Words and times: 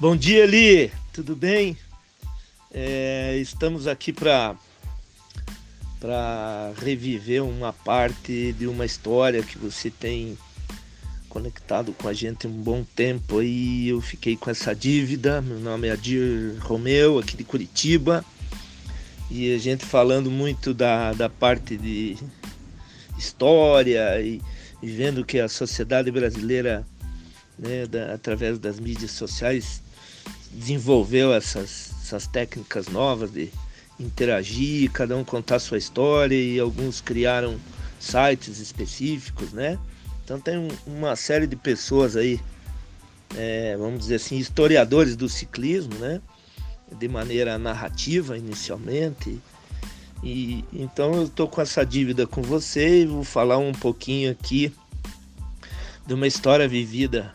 Bom 0.00 0.16
dia, 0.16 0.44
Eli. 0.44 0.92
Tudo 1.12 1.34
bem? 1.34 1.76
É, 2.72 3.36
estamos 3.38 3.88
aqui 3.88 4.12
para 4.12 4.54
para 5.98 6.72
reviver 6.80 7.42
uma 7.42 7.72
parte 7.72 8.52
de 8.52 8.68
uma 8.68 8.86
história 8.86 9.42
que 9.42 9.58
você 9.58 9.90
tem 9.90 10.38
conectado 11.28 11.92
com 11.92 12.06
a 12.06 12.12
gente 12.12 12.46
um 12.46 12.62
bom 12.62 12.84
tempo 12.94 13.40
aí. 13.40 13.88
Eu 13.88 14.00
fiquei 14.00 14.36
com 14.36 14.48
essa 14.48 14.72
dívida. 14.72 15.42
Meu 15.42 15.58
nome 15.58 15.88
é 15.88 15.90
Adir 15.90 16.54
Romeu, 16.60 17.18
aqui 17.18 17.36
de 17.36 17.42
Curitiba. 17.42 18.24
E 19.28 19.52
a 19.52 19.58
gente 19.58 19.84
falando 19.84 20.30
muito 20.30 20.72
da, 20.72 21.12
da 21.12 21.28
parte 21.28 21.76
de 21.76 22.16
história 23.18 24.20
e, 24.20 24.40
e 24.80 24.88
vendo 24.88 25.24
que 25.24 25.40
a 25.40 25.48
sociedade 25.48 26.08
brasileira, 26.12 26.86
né, 27.58 27.84
da, 27.84 28.14
através 28.14 28.60
das 28.60 28.78
mídias 28.78 29.10
sociais, 29.10 29.82
desenvolveu 30.52 31.32
essas, 31.32 31.92
essas 32.02 32.26
técnicas 32.26 32.88
novas 32.88 33.32
de 33.32 33.50
interagir, 33.98 34.90
cada 34.92 35.16
um 35.16 35.24
contar 35.24 35.58
sua 35.58 35.78
história 35.78 36.34
e 36.34 36.58
alguns 36.58 37.00
criaram 37.00 37.58
sites 37.98 38.58
específicos, 38.58 39.52
né? 39.52 39.78
Então 40.24 40.38
tem 40.38 40.56
um, 40.56 40.68
uma 40.86 41.16
série 41.16 41.46
de 41.46 41.56
pessoas 41.56 42.16
aí, 42.16 42.40
é, 43.36 43.76
vamos 43.76 44.00
dizer 44.00 44.16
assim, 44.16 44.36
historiadores 44.36 45.16
do 45.16 45.28
ciclismo, 45.28 45.94
né? 45.96 46.20
De 46.92 47.08
maneira 47.08 47.58
narrativa 47.58 48.38
inicialmente. 48.38 49.40
E 50.22 50.64
então 50.72 51.14
eu 51.14 51.24
estou 51.24 51.48
com 51.48 51.60
essa 51.60 51.84
dívida 51.84 52.26
com 52.26 52.42
você 52.42 53.02
e 53.02 53.06
vou 53.06 53.24
falar 53.24 53.58
um 53.58 53.72
pouquinho 53.72 54.30
aqui 54.30 54.72
de 56.06 56.14
uma 56.14 56.26
história 56.26 56.66
vivida 56.66 57.34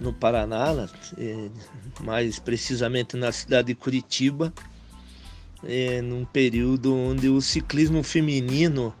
no 0.00 0.12
Paraná, 0.12 0.88
é, 1.16 1.48
mais 2.00 2.38
precisamente 2.38 3.16
na 3.16 3.32
cidade 3.32 3.68
de 3.68 3.74
Curitiba, 3.74 4.52
é, 5.64 6.00
num 6.00 6.24
período 6.24 6.94
onde 6.94 7.28
o 7.28 7.40
ciclismo 7.40 8.02
feminino, 8.02 8.94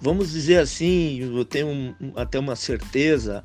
vamos 0.00 0.32
dizer 0.32 0.58
assim, 0.58 1.18
eu 1.20 1.44
tenho 1.44 1.94
até 2.16 2.38
uma 2.38 2.56
certeza 2.56 3.44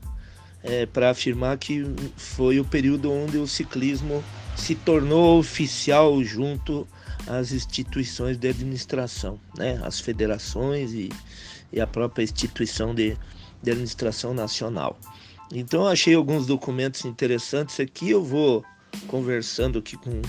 é, 0.63 0.85
para 0.85 1.09
afirmar 1.09 1.57
que 1.57 1.85
foi 2.16 2.59
o 2.59 2.66
período 2.66 3.11
onde 3.11 3.38
o 3.38 3.47
ciclismo 3.47 4.23
se 4.55 4.73
tornou 4.73 5.38
oficial 5.38 6.23
junto 6.23 6.88
às 7.27 7.51
instituições 7.51 8.38
de 8.38 8.47
administração, 8.47 9.39
né? 9.57 9.79
as 9.83 9.99
federações 9.99 10.93
e, 10.93 11.11
e 11.71 11.81
a 11.81 11.85
própria 11.85 12.23
instituição 12.23 12.95
de, 12.95 13.17
de 13.61 13.71
administração 13.71 14.33
nacional. 14.33 14.97
Então 15.51 15.88
achei 15.88 16.15
alguns 16.15 16.45
documentos 16.45 17.05
interessantes 17.05 17.79
aqui, 17.79 18.09
eu 18.09 18.23
vou 18.23 18.63
conversando 19.07 19.79
aqui 19.79 19.97
com, 19.97 20.21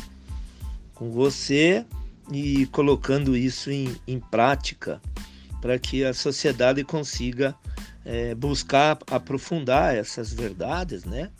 com 0.94 1.10
você 1.10 1.84
e 2.30 2.66
colocando 2.66 3.36
isso 3.36 3.70
em, 3.70 3.96
em 4.06 4.18
prática 4.18 5.00
para 5.60 5.78
que 5.78 6.04
a 6.04 6.12
sociedade 6.12 6.84
consiga 6.84 7.54
é, 8.04 8.34
buscar 8.34 8.98
aprofundar 9.10 9.96
essas 9.96 10.32
verdades, 10.32 11.04
né? 11.04 11.30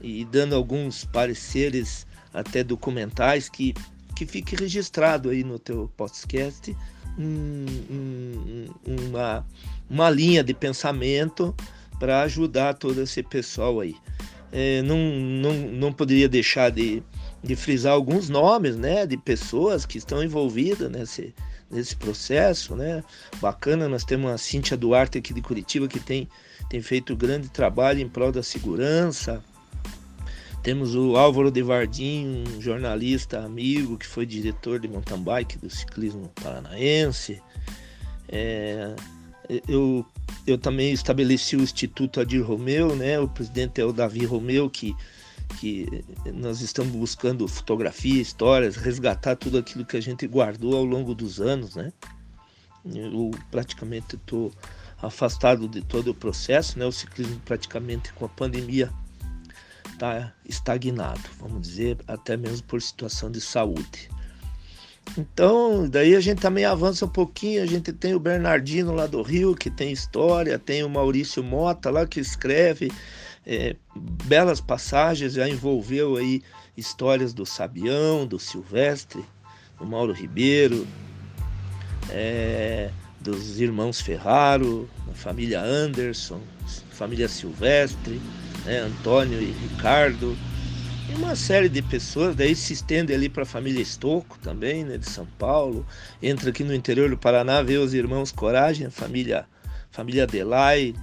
E 0.00 0.24
dando 0.24 0.54
alguns 0.54 1.04
pareceres 1.04 2.06
até 2.32 2.62
documentais 2.62 3.48
que, 3.48 3.74
que 4.14 4.24
fique 4.26 4.54
registrado 4.54 5.30
aí 5.30 5.42
no 5.42 5.58
teu 5.58 5.90
podcast 5.96 6.76
um, 7.18 7.66
um, 7.90 8.66
uma, 8.86 9.46
uma 9.90 10.10
linha 10.10 10.42
de 10.42 10.54
pensamento 10.54 11.54
para 12.02 12.22
ajudar 12.22 12.74
todo 12.74 13.00
esse 13.00 13.22
pessoal 13.22 13.78
aí. 13.78 13.94
É, 14.50 14.82
não, 14.82 14.98
não, 14.98 15.52
não 15.52 15.92
poderia 15.92 16.28
deixar 16.28 16.68
de, 16.68 17.00
de 17.40 17.54
frisar 17.54 17.92
alguns 17.92 18.28
nomes 18.28 18.74
né, 18.74 19.06
de 19.06 19.16
pessoas 19.16 19.86
que 19.86 19.98
estão 19.98 20.20
envolvidas 20.20 20.90
nesse, 20.90 21.32
nesse 21.70 21.94
processo. 21.94 22.74
Né? 22.74 23.04
Bacana, 23.40 23.88
nós 23.88 24.02
temos 24.02 24.32
a 24.32 24.36
Cíntia 24.36 24.76
Duarte 24.76 25.18
aqui 25.18 25.32
de 25.32 25.40
Curitiba, 25.40 25.86
que 25.86 26.00
tem, 26.00 26.28
tem 26.68 26.82
feito 26.82 27.14
grande 27.14 27.48
trabalho 27.48 28.00
em 28.00 28.08
prol 28.08 28.32
da 28.32 28.42
segurança. 28.42 29.40
Temos 30.60 30.96
o 30.96 31.16
Álvaro 31.16 31.52
de 31.52 31.62
Vardim, 31.62 32.42
um 32.48 32.60
jornalista 32.60 33.44
amigo 33.44 33.96
que 33.96 34.08
foi 34.08 34.26
diretor 34.26 34.80
de 34.80 34.88
mountain 34.88 35.22
bike 35.22 35.56
do 35.56 35.70
ciclismo 35.70 36.32
paranaense. 36.34 37.40
É, 38.28 38.92
eu 39.68 40.06
eu 40.46 40.58
também 40.58 40.92
estabeleci 40.92 41.56
o 41.56 41.62
Instituto 41.62 42.20
Adir 42.20 42.42
Romeu, 42.42 42.96
né? 42.96 43.18
O 43.18 43.28
presidente 43.28 43.80
é 43.80 43.84
o 43.84 43.92
Davi 43.92 44.24
Romeu, 44.24 44.68
que, 44.68 44.94
que 45.60 46.04
nós 46.34 46.60
estamos 46.60 46.92
buscando 46.92 47.46
fotografia, 47.46 48.20
histórias, 48.20 48.76
resgatar 48.76 49.36
tudo 49.36 49.58
aquilo 49.58 49.84
que 49.84 49.96
a 49.96 50.00
gente 50.00 50.26
guardou 50.26 50.76
ao 50.76 50.84
longo 50.84 51.14
dos 51.14 51.40
anos, 51.40 51.76
né? 51.76 51.92
Eu 52.84 53.30
praticamente 53.50 54.16
estou 54.16 54.50
afastado 55.00 55.68
de 55.68 55.80
todo 55.80 56.10
o 56.10 56.14
processo, 56.14 56.78
né? 56.78 56.86
O 56.86 56.92
ciclismo 56.92 57.40
praticamente 57.44 58.12
com 58.12 58.24
a 58.24 58.28
pandemia 58.28 58.90
está 59.92 60.32
estagnado, 60.44 61.22
vamos 61.38 61.62
dizer, 61.62 61.98
até 62.08 62.36
mesmo 62.36 62.66
por 62.66 62.82
situação 62.82 63.30
de 63.30 63.40
saúde. 63.40 64.10
Então, 65.16 65.88
daí 65.88 66.14
a 66.14 66.20
gente 66.20 66.40
também 66.40 66.64
avança 66.64 67.04
um 67.04 67.08
pouquinho. 67.08 67.62
A 67.62 67.66
gente 67.66 67.92
tem 67.92 68.14
o 68.14 68.20
Bernardino 68.20 68.92
lá 68.92 69.06
do 69.06 69.22
Rio, 69.22 69.54
que 69.54 69.70
tem 69.70 69.92
história, 69.92 70.58
tem 70.58 70.82
o 70.82 70.88
Maurício 70.88 71.42
Mota 71.42 71.90
lá 71.90 72.06
que 72.06 72.20
escreve 72.20 72.90
é, 73.46 73.76
belas 73.94 74.60
passagens, 74.60 75.34
já 75.34 75.48
envolveu 75.48 76.16
aí 76.16 76.42
histórias 76.76 77.34
do 77.34 77.44
Sabião, 77.44 78.26
do 78.26 78.38
Silvestre, 78.38 79.24
do 79.78 79.84
Mauro 79.84 80.12
Ribeiro, 80.12 80.86
é, 82.08 82.90
dos 83.20 83.60
irmãos 83.60 84.00
Ferraro, 84.00 84.88
da 85.06 85.12
família 85.12 85.60
Anderson, 85.60 86.40
família 86.90 87.28
Silvestre, 87.28 88.20
né, 88.64 88.78
Antônio 88.80 89.40
e 89.40 89.50
Ricardo. 89.50 90.36
E 91.12 91.14
uma 91.14 91.36
série 91.36 91.68
de 91.68 91.82
pessoas, 91.82 92.34
daí 92.34 92.56
se 92.56 92.72
estende 92.72 93.12
ali 93.12 93.28
para 93.28 93.42
a 93.42 93.46
família 93.46 93.82
Estocco 93.82 94.38
também, 94.38 94.82
né, 94.82 94.96
de 94.96 95.04
São 95.04 95.26
Paulo. 95.38 95.86
Entra 96.22 96.48
aqui 96.48 96.64
no 96.64 96.74
interior 96.74 97.10
do 97.10 97.18
Paraná, 97.18 97.60
vê 97.60 97.76
os 97.76 97.92
irmãos 97.92 98.32
Coragem, 98.32 98.86
a 98.86 98.90
família, 98.90 99.44
família 99.90 100.26
Delay, 100.26 100.94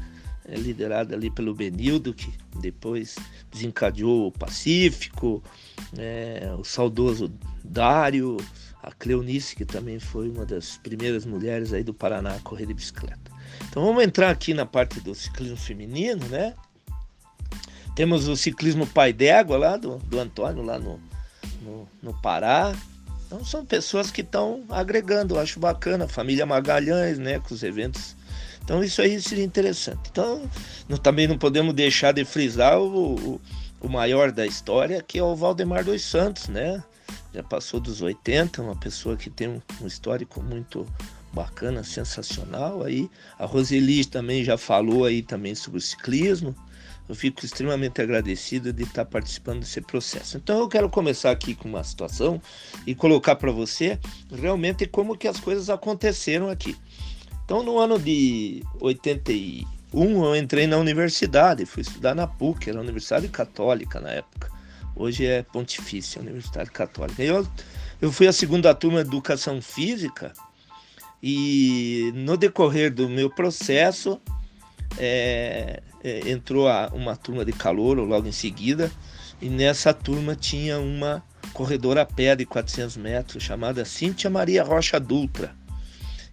é, 0.46 0.56
liderada 0.56 1.14
ali 1.14 1.30
pelo 1.30 1.53
Benildo, 1.53 2.12
que 2.12 2.34
depois 2.59 3.18
desencadeou 3.52 4.25
o 4.25 4.31
Pacífico, 4.31 5.44
é, 5.96 6.56
o 6.58 6.64
saudoso 6.64 7.31
Dário, 7.64 8.38
a 8.81 8.91
Cleonice, 8.91 9.56
que 9.56 9.64
também 9.64 10.00
foi 10.00 10.28
uma 10.28 10.44
das 10.44 10.80
primeiras 10.80 11.24
mulheres 11.24 11.72
aí 11.72 11.84
do 11.84 11.94
Paraná 11.94 12.34
a 12.34 12.40
correr 12.40 12.66
de 12.66 12.74
bicicleta. 12.74 13.31
Então 13.70 13.86
vamos 13.86 14.03
entrar 14.03 14.31
aqui 14.31 14.56
na 14.56 14.66
parte 14.66 15.00
do 15.02 15.14
ciclismo 15.14 15.58
feminino, 15.58 16.28
né? 16.30 16.56
Temos 17.99 18.29
o 18.29 18.37
ciclismo 18.37 18.87
Pai 18.87 19.11
d'Égua 19.11 19.57
lá 19.57 19.75
do, 19.75 19.97
do 19.97 20.21
Antônio, 20.21 20.63
lá 20.63 20.79
no, 20.79 21.01
no, 21.61 21.85
no 22.01 22.13
Pará. 22.21 22.73
Então 23.25 23.43
são 23.43 23.65
pessoas 23.65 24.09
que 24.09 24.21
estão 24.21 24.63
agregando, 24.69 25.35
eu 25.35 25.39
acho 25.41 25.59
bacana. 25.59 26.07
Família 26.07 26.45
Magalhães, 26.45 27.19
né, 27.19 27.39
com 27.39 27.53
os 27.53 27.61
eventos. 27.61 28.15
Então 28.63 28.81
isso 28.81 29.01
aí 29.01 29.21
seria 29.21 29.43
interessante. 29.43 29.99
Então 30.09 30.49
também 31.03 31.27
não 31.27 31.37
podemos 31.37 31.73
deixar 31.73 32.13
de 32.13 32.23
frisar 32.23 32.79
o, 32.79 33.15
o, 33.15 33.41
o 33.81 33.89
maior 33.89 34.31
da 34.31 34.45
história, 34.45 35.03
que 35.05 35.19
é 35.19 35.23
o 35.23 35.35
Valdemar 35.35 35.83
dos 35.83 36.01
Santos, 36.01 36.47
né? 36.47 36.81
Já 37.33 37.43
passou 37.43 37.81
dos 37.81 38.01
80, 38.01 38.61
uma 38.61 38.77
pessoa 38.77 39.17
que 39.17 39.29
tem 39.29 39.49
um, 39.49 39.61
um 39.81 39.87
histórico 39.87 40.41
muito 40.41 40.87
bacana, 41.33 41.83
sensacional 41.83 42.81
aí. 42.81 43.11
A 43.37 43.45
Roseli 43.45 44.05
também 44.05 44.41
já 44.41 44.57
falou 44.57 45.03
aí 45.03 45.22
também 45.22 45.53
sobre 45.53 45.79
o 45.79 45.81
ciclismo 45.81 46.55
eu 47.09 47.16
fico 47.16 47.44
extremamente 47.44 48.00
agradecido 48.00 48.72
de 48.72 48.84
estar 48.84 49.03
participando 49.03 49.61
desse 49.61 49.82
processo. 49.82 50.38
Então 50.38 50.59
eu 50.59 50.67
quero 50.67 50.88
começar 50.88 51.32
aqui 51.32 51.56
com 51.56 51.67
uma 51.67 51.84
situação 51.84 52.40
e 52.85 52.94
colocar 52.94 53.35
para 53.35 53.52
você 53.52 53.97
realmente 54.32 54.85
como 54.85 55.17
que 55.17 55.28
as 55.28 55.40
coisas 55.40 55.72
aconteceram 55.72 56.52
aqui. 56.52 56.78
Então 57.44 57.64
no 57.64 57.79
ano 57.79 57.97
de 57.97 58.64
81 58.79 60.23
eu 60.23 60.35
entrei 60.35 60.67
na 60.67 60.78
universidade, 60.78 61.66
fui 61.66 61.82
estudar 61.82 62.14
na 62.14 62.28
PUC, 62.28 62.70
era 62.70 62.78
a 62.78 62.84
Universidade 62.84 63.28
Católica 63.28 64.00
na 64.00 64.12
época. 64.12 64.52
Hoje 64.96 65.26
é 65.26 65.41
Pontifícia, 65.41 66.22
Universidade 66.22 66.70
Católica. 66.70 67.23
Eu, 67.23 67.47
eu 68.00 68.12
fui 68.12 68.28
a 68.28 68.34
segunda 68.34 68.76
turma 68.76 69.02
de 69.02 69.09
Educação 69.09 69.59
Física 69.64 70.32
e 71.23 72.12
no 72.14 72.38
decorrer 72.38 72.94
do 72.94 73.09
meu 73.09 73.32
processo 73.32 74.22
é, 75.00 75.82
é, 76.03 76.29
entrou 76.29 76.67
a, 76.67 76.90
uma 76.93 77.16
turma 77.16 77.43
de 77.46 77.51
calor 77.51 77.97
logo 77.97 78.28
em 78.28 78.31
seguida, 78.31 78.91
e 79.41 79.49
nessa 79.49 79.93
turma 79.93 80.35
tinha 80.35 80.79
uma 80.79 81.23
corredora 81.53 82.01
a 82.01 82.05
pé 82.05 82.35
de 82.35 82.46
400 82.46 82.97
metros 82.97 83.43
chamada 83.43 83.85
Cíntia 83.85 84.29
Maria 84.29 84.63
Rocha 84.63 84.99
Dutra. 84.99 85.55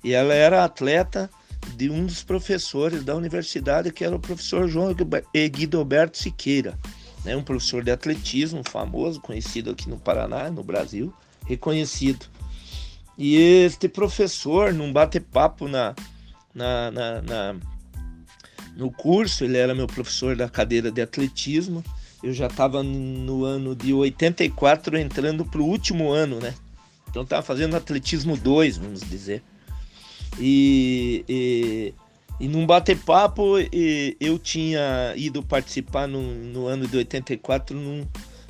E 0.02 0.12
ela 0.12 0.34
era 0.34 0.64
atleta 0.64 1.30
de 1.74 1.90
um 1.90 2.06
dos 2.06 2.22
professores 2.22 3.04
da 3.04 3.14
universidade, 3.14 3.92
que 3.92 4.04
era 4.04 4.14
o 4.14 4.20
professor 4.20 4.68
João 4.68 4.94
Guido 4.94 5.78
Alberto 5.78 6.18
Siqueira. 6.18 6.78
né, 7.24 7.36
um 7.36 7.42
professor 7.42 7.82
de 7.82 7.90
atletismo 7.90 8.62
famoso, 8.68 9.20
conhecido 9.20 9.70
aqui 9.70 9.88
no 9.88 9.98
Paraná, 9.98 10.48
no 10.48 10.62
Brasil, 10.62 11.12
reconhecido. 11.44 12.26
E 13.18 13.36
este 13.36 13.88
professor, 13.88 14.72
num 14.72 14.92
bate-papo 14.92 15.66
na, 15.66 15.94
na, 16.54 16.90
na, 16.90 17.22
na, 17.22 17.56
no 18.76 18.90
curso, 18.90 19.44
ele 19.44 19.56
era 19.56 19.74
meu 19.74 19.86
professor 19.86 20.36
da 20.36 20.48
cadeira 20.48 20.90
de 20.90 21.00
atletismo. 21.00 21.82
Eu 22.22 22.32
já 22.32 22.46
estava 22.46 22.82
no 22.82 23.44
ano 23.44 23.74
de 23.74 23.94
84, 23.94 24.98
entrando 24.98 25.44
para 25.46 25.60
o 25.60 25.64
último 25.64 26.10
ano, 26.10 26.38
né? 26.38 26.54
Então 27.08 27.22
estava 27.22 27.42
fazendo 27.42 27.74
atletismo 27.74 28.36
2, 28.36 28.76
vamos 28.76 29.00
dizer. 29.00 29.42
E, 30.38 31.24
e, 31.26 31.94
e 32.38 32.48
num 32.48 32.66
bate-papo 32.66 33.54
eu 34.20 34.38
tinha 34.38 35.14
ido 35.16 35.42
participar 35.42 36.06
no, 36.06 36.20
no 36.20 36.66
ano 36.66 36.86
de 36.86 36.98
84 36.98 37.74
num, 37.74 38.06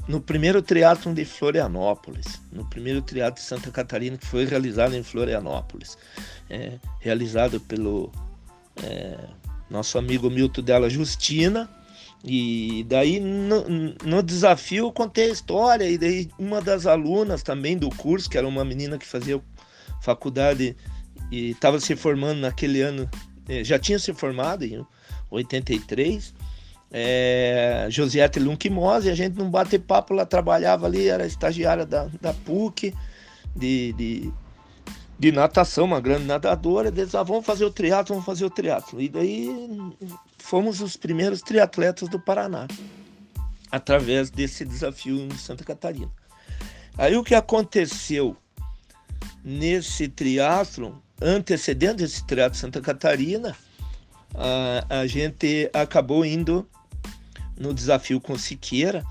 no 0.08 0.20
primeiro 0.20 0.60
triatlon 0.60 1.14
de 1.14 1.24
Florianópolis, 1.24 2.40
no 2.50 2.64
primeiro 2.64 3.00
triatlon 3.00 3.34
de 3.34 3.42
Santa 3.42 3.70
Catarina 3.70 4.16
que 4.16 4.26
foi 4.26 4.44
realizado 4.44 4.96
em 4.96 5.04
Florianópolis, 5.04 5.96
é, 6.50 6.72
realizado 6.98 7.60
pelo 7.60 8.10
é, 8.82 9.16
nosso 9.70 9.98
amigo 9.98 10.30
Milton 10.30 10.62
Della 10.62 10.88
Justina. 10.88 11.68
E 12.24 12.84
daí 12.88 13.20
no, 13.20 13.64
no, 14.04 14.22
desafio 14.22 14.86
eu 14.86 14.92
contei 14.92 15.26
a 15.26 15.32
história 15.32 15.84
e 15.84 15.96
daí 15.96 16.28
uma 16.38 16.60
das 16.60 16.86
alunas 16.86 17.42
também 17.42 17.76
do 17.76 17.88
curso, 17.90 18.28
que 18.28 18.36
era 18.36 18.48
uma 18.48 18.64
menina 18.64 18.98
que 18.98 19.06
fazia 19.06 19.40
faculdade 20.00 20.76
e 21.30 21.50
estava 21.50 21.78
se 21.78 21.94
formando 21.94 22.40
naquele 22.40 22.80
ano, 22.80 23.08
é, 23.48 23.62
já 23.62 23.78
tinha 23.78 23.98
se 23.98 24.12
formado 24.12 24.64
em 24.64 24.84
83, 25.30 26.34
é, 26.90 27.86
Josiette 27.90 28.38
Lunquimose, 28.38 29.10
a 29.10 29.14
gente 29.14 29.36
não 29.36 29.50
bate 29.50 29.78
papo, 29.78 30.12
ela 30.12 30.26
trabalhava 30.26 30.86
ali, 30.86 31.08
era 31.08 31.26
estagiária 31.26 31.84
da, 31.84 32.08
da 32.20 32.32
PUC, 32.32 32.94
de, 33.54 33.92
de, 33.92 34.32
de 35.18 35.32
natação, 35.32 35.86
uma 35.86 36.00
grande 36.00 36.24
nadadora, 36.24 36.88
eles 36.88 37.14
ah, 37.14 37.22
vamos 37.22 37.46
fazer 37.46 37.64
o 37.64 37.70
triatlo, 37.70 38.14
vamos 38.14 38.26
fazer 38.26 38.44
o 38.44 38.50
triatlo. 38.50 39.00
E 39.00 39.08
daí 39.08 39.48
fomos 40.38 40.80
os 40.80 40.96
primeiros 40.96 41.40
triatletas 41.40 42.08
do 42.08 42.20
Paraná, 42.20 42.66
através 43.70 44.30
desse 44.30 44.64
desafio 44.64 45.16
em 45.16 45.36
Santa 45.36 45.64
Catarina. 45.64 46.10
Aí 46.98 47.16
o 47.16 47.24
que 47.24 47.34
aconteceu 47.34 48.36
nesse 49.42 50.08
triatlo, 50.08 51.02
antecedendo 51.20 52.02
esse 52.02 52.24
triatlo 52.24 52.58
Santa 52.58 52.80
Catarina, 52.80 53.56
a, 54.34 55.00
a 55.00 55.06
gente 55.06 55.70
acabou 55.72 56.24
indo 56.24 56.68
no 57.58 57.72
desafio 57.72 58.20
com 58.20 58.36
Siqueira, 58.36 59.02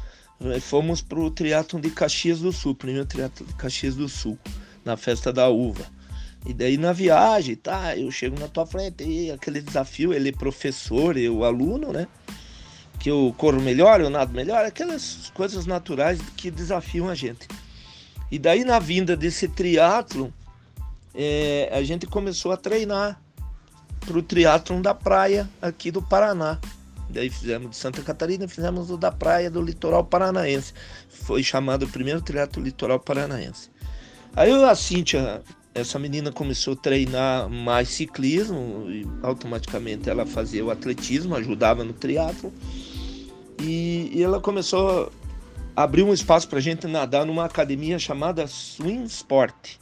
eh, 0.42 0.60
fomos 0.60 1.02
para 1.02 1.20
o 1.20 1.32
triatlon 1.32 1.80
de 1.80 1.90
Caxias 1.90 2.40
do 2.40 2.52
Sul, 2.52 2.76
primeiro 2.76 3.08
triatlon 3.08 3.48
de 3.48 3.54
Caxias 3.56 3.96
do 3.96 4.08
Sul, 4.08 4.38
na 4.86 4.96
festa 4.96 5.34
da 5.34 5.50
uva. 5.50 5.86
E 6.46 6.54
daí 6.54 6.78
na 6.78 6.94
viagem, 6.94 7.56
tá, 7.56 7.98
eu 7.98 8.10
chego 8.12 8.40
na 8.40 8.48
tua 8.48 8.68
frente, 8.68 9.04
e 9.04 9.32
aquele 9.32 9.60
desafio, 9.60 10.14
ele 10.14 10.30
é 10.30 10.32
professor, 10.32 11.18
eu 11.18 11.44
aluno, 11.44 11.92
né? 11.92 12.08
Que 13.00 13.10
eu 13.10 13.34
corro 13.36 13.60
melhor, 13.60 14.00
eu 14.00 14.12
nado 14.12 14.32
melhor, 14.32 14.64
aquelas 14.64 15.32
coisas 15.34 15.66
naturais 15.66 16.20
que 16.38 16.52
desafiam 16.52 17.10
a 17.10 17.16
gente. 17.16 17.48
E 18.32 18.38
daí 18.38 18.64
na 18.64 18.78
vinda 18.78 19.18
desse 19.18 19.48
triatlon, 19.48 20.30
é, 21.16 21.70
a 21.74 21.84
gente 21.84 22.06
começou 22.06 22.52
a 22.52 22.58
treinar 22.58 23.20
para 24.06 24.18
o 24.18 24.22
triatlon 24.22 24.82
da 24.82 24.94
praia 24.94 25.50
aqui 25.60 25.90
do 25.90 26.02
Paraná. 26.02 26.60
Daí 27.10 27.30
fizemos 27.30 27.72
de 27.72 27.76
Santa 27.76 28.02
Catarina, 28.02 28.48
fizemos 28.48 28.90
o 28.92 28.98
da 28.98 29.12
praia 29.12 29.50
do 29.50 29.62
litoral 29.62 30.04
paranaense. 30.04 30.74
Foi 31.10 31.42
chamado 31.44 31.84
o 31.84 31.88
primeiro 31.88 32.22
triatlo 32.22 32.62
litoral 32.62 33.00
paranaense. 33.00 33.70
Aí 34.36 34.52
a 34.52 34.76
Cíntia, 34.76 35.42
essa 35.74 35.98
menina 35.98 36.30
começou 36.30 36.74
a 36.74 36.76
treinar 36.76 37.50
mais 37.50 37.88
ciclismo 37.88 38.86
e 38.90 39.08
automaticamente 39.24 40.10
ela 40.10 40.26
fazia 40.26 40.66
o 40.66 40.70
atletismo, 40.70 41.36
ajudava 41.36 41.86
no 41.86 41.94
triatlo. 41.94 42.52
E, 43.62 44.12
e 44.14 44.22
ela 44.22 44.42
começou 44.42 45.10
a 45.74 45.84
abrir 45.84 46.04
um 46.04 46.14
espaço 46.14 46.50
para 46.50 46.60
gente 46.60 46.86
nadar 46.86 47.26
numa 47.26 47.46
academia 47.46 47.98
chamada 47.98 48.46
Swim 48.46 49.06
Sport, 49.06 49.78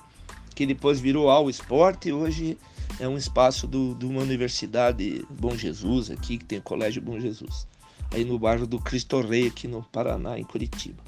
que 0.54 0.68
depois 0.68 1.00
virou 1.00 1.32
All 1.32 1.50
Sport 1.50 2.06
e 2.06 2.14
hoje 2.14 2.56
é 3.00 3.08
um 3.08 3.18
espaço 3.18 3.66
do, 3.66 3.96
de 3.96 4.06
uma 4.06 4.22
universidade 4.22 5.26
Bom 5.32 5.56
Jesus, 5.56 6.12
aqui, 6.12 6.38
que 6.38 6.46
tem 6.46 6.60
o 6.60 6.62
Colégio 6.62 7.02
Bom 7.02 7.20
Jesus, 7.20 7.68
aí 8.12 8.24
no 8.24 8.38
bairro 8.38 8.68
do 8.68 8.80
Cristo 8.80 9.20
Rei, 9.20 9.48
aqui 9.48 9.68
no 9.68 9.82
Paraná, 9.82 10.38
em 10.38 10.44
Curitiba. 10.44 11.02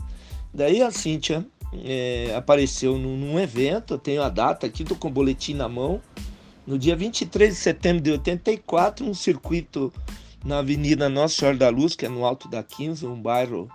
Daí 0.52 0.82
a 0.82 0.90
Cíntia 0.90 1.46
é, 1.84 2.34
apareceu 2.36 2.98
num, 2.98 3.18
num, 3.18 3.40
evento, 3.40 3.98
tenho 3.98 4.22
a 4.22 4.30
data 4.30 4.68
aqui, 4.68 4.84
estou 4.84 4.98
com 4.98 5.08
o 5.08 5.12
boletim 5.12 5.54
na 5.54 5.68
mão, 5.68 6.02
no 6.66 6.78
dia 6.78 6.96
23 6.96 7.54
de 7.54 7.60
setembro 7.60 8.02
de 8.02 8.12
84, 8.12 9.06
um 9.06 9.14
circuito 9.14 9.92
na 10.44 10.60
Avenida 10.60 11.10
Nossa 11.10 11.36
Senhora 11.36 11.58
da 11.58 11.70
Luz, 11.70 11.96
que 11.96 12.06
é 12.06 12.10
no 12.10 12.26
Alto 12.26 12.48
da 12.48 12.64
15, 12.64 13.06
um 13.06 13.20
bairro 13.20 13.70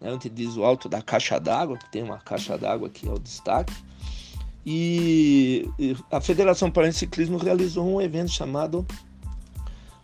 né, 0.00 0.12
onde 0.12 0.28
diz 0.28 0.56
o 0.56 0.64
Alto 0.64 0.88
da 0.88 1.00
Caixa 1.00 1.38
d'Água, 1.38 1.78
que 1.78 1.90
tem 1.90 2.02
uma 2.02 2.18
caixa 2.18 2.58
d'água 2.58 2.88
aqui 2.88 3.08
ao 3.08 3.18
destaque. 3.18 3.72
E 4.64 5.68
a 6.10 6.20
Federação 6.20 6.70
Paraense 6.70 6.98
de 6.98 7.00
Ciclismo 7.00 7.36
realizou 7.36 7.86
um 7.86 8.00
evento 8.00 8.30
chamado 8.30 8.86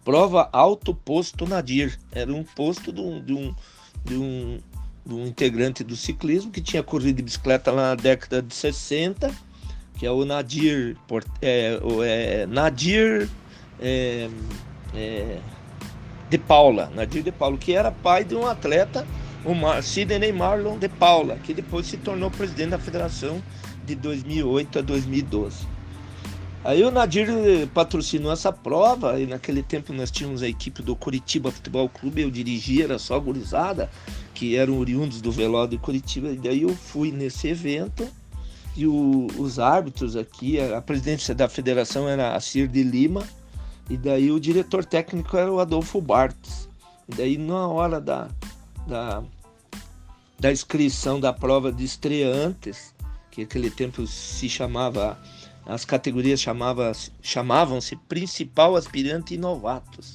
Prova 0.05 0.49
Alto 0.53 0.95
Posto 0.95 1.47
Nadir. 1.47 1.99
Era 2.11 2.33
um 2.33 2.43
posto 2.43 2.93
de 2.93 3.01
um, 3.01 3.23
de 3.23 3.35
um, 3.35 3.55
de 4.05 4.17
um, 4.17 4.59
um 5.09 5.27
integrante 5.27 5.83
do 5.83 5.97
ciclismo 5.97 6.51
que 6.51 6.61
tinha 6.61 6.83
corrido 6.83 7.17
de 7.17 7.23
bicicleta 7.23 7.71
lá 7.71 7.91
na 7.91 7.95
década 7.95 8.43
de 8.43 8.55
60, 8.55 9.33
que 9.99 10.07
é 10.07 10.11
o 10.11 10.25
Nadir, 10.25 10.97
é, 11.41 11.79
é, 12.05 12.47
Nadir 12.47 13.29
é, 13.81 14.29
é, 14.95 15.39
de 16.29 16.39
Paula, 16.39 16.91
Nadir 16.95 17.23
de 17.23 17.33
Paula, 17.33 17.57
que 17.57 17.73
era 17.73 17.91
pai 17.91 18.25
de 18.25 18.35
um 18.35 18.47
atleta, 18.47 19.07
o 19.45 19.55
Mar, 19.55 19.83
Sidney 19.83 20.33
Marlon 20.33 20.79
de 20.79 20.89
Paula, 20.89 21.37
que 21.37 21.55
depois 21.55 21.87
se 21.87 21.97
tornou 21.97 22.31
presidente 22.31 22.71
da 22.71 22.79
Federação 22.79 23.43
de 23.85 23.95
2008 23.95 24.81
a 24.81 24.83
2012. 24.83 25.78
Aí 26.65 26.83
o 26.83 26.91
Nadir 26.91 27.29
patrocinou 27.73 28.33
essa 28.33 28.53
prova 28.53 29.19
e 29.21 29.27
naquele 29.27 29.63
tempo 29.63 29.93
nós 29.93 30.11
tínhamos 30.11 30.43
a 30.43 30.49
equipe 30.49 30.83
do 30.83 30.97
Curitiba 30.97 31.51
Futebol 31.51 31.89
Clube, 31.89 32.23
eu 32.23 32.31
dirigia, 32.31 32.85
era 32.85 32.99
só 32.99 33.19
gurizada, 33.19 33.91
que 34.35 34.57
eram 34.57 34.79
oriundos 34.79 35.21
do 35.21 35.31
velório 35.31 35.71
de 35.71 35.79
Curitiba, 35.79 36.29
e 36.29 36.37
daí 36.37 36.63
eu 36.63 36.75
fui 36.75 37.13
nesse 37.13 37.49
evento 37.49 38.07
e 38.79 38.87
o, 38.87 39.27
os 39.37 39.59
árbitros 39.59 40.15
aqui, 40.15 40.61
a, 40.61 40.79
a 40.79 40.83
presidência 40.83 41.35
da 41.35 41.49
federação 41.49 42.09
era 42.09 42.37
a 42.37 42.41
Cir 42.41 42.69
de 42.69 42.83
Lima, 42.85 43.27
e 43.91 43.97
daí 43.97 44.31
o 44.31 44.39
diretor 44.39 44.85
técnico 44.85 45.37
era 45.37 45.53
o 45.53 45.59
Adolfo 45.59 46.01
Bartos. 46.01 46.69
E 47.09 47.15
daí 47.17 47.39
na 47.39 47.67
hora 47.67 48.01
da, 48.01 48.29
da, 48.87 49.25
da 50.39 50.53
inscrição 50.53 51.19
da 51.19 51.33
prova 51.33 51.73
de 51.73 51.85
estreantes, 51.85 52.95
que 53.33 53.43
aquele 53.43 53.69
tempo 53.69 54.07
se 54.07 54.49
chamava, 54.49 55.19
as 55.69 55.85
categorias 55.85 56.41
chamava, 56.41 56.91
chamavam-se 57.21 57.95
principal 57.95 58.75
aspirante 58.75 59.35
e 59.35 59.39
novatos. 59.39 60.15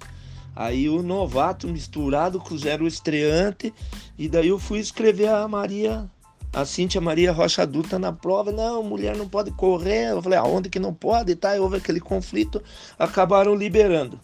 Aí 0.55 0.89
o 0.89 1.03
novato 1.03 1.67
misturado 1.67 2.39
com 2.39 2.55
o 2.55 2.87
estreante, 2.87 3.71
e 4.17 4.27
daí 4.27 4.47
eu 4.47 4.57
fui 4.57 4.79
escrever 4.79 5.29
a 5.29 5.47
Maria, 5.47 6.09
a 6.51 6.65
Cíntia 6.65 6.99
Maria 6.99 7.31
Rocha 7.31 7.61
Adulta 7.61 7.99
na 7.99 8.11
prova. 8.11 8.51
Não, 8.51 8.81
mulher 8.81 9.15
não 9.15 9.29
pode 9.29 9.51
correr. 9.51 10.11
Eu 10.11 10.21
falei, 10.23 10.39
aonde 10.39 10.69
que 10.69 10.79
não 10.79 10.93
pode? 10.93 11.35
Tá, 11.35 11.53
houve 11.53 11.77
aquele 11.77 11.99
conflito, 11.99 12.61
acabaram 12.97 13.53
liberando. 13.55 14.19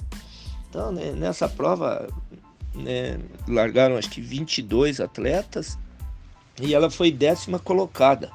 Então, 0.68 0.92
né, 0.92 1.12
nessa 1.12 1.48
prova, 1.48 2.08
né, 2.74 3.20
largaram 3.48 3.98
acho 3.98 4.10
que 4.10 4.22
22 4.22 5.00
atletas 5.00 5.78
e 6.60 6.74
ela 6.74 6.90
foi 6.90 7.12
décima 7.12 7.60
colocada. 7.60 8.32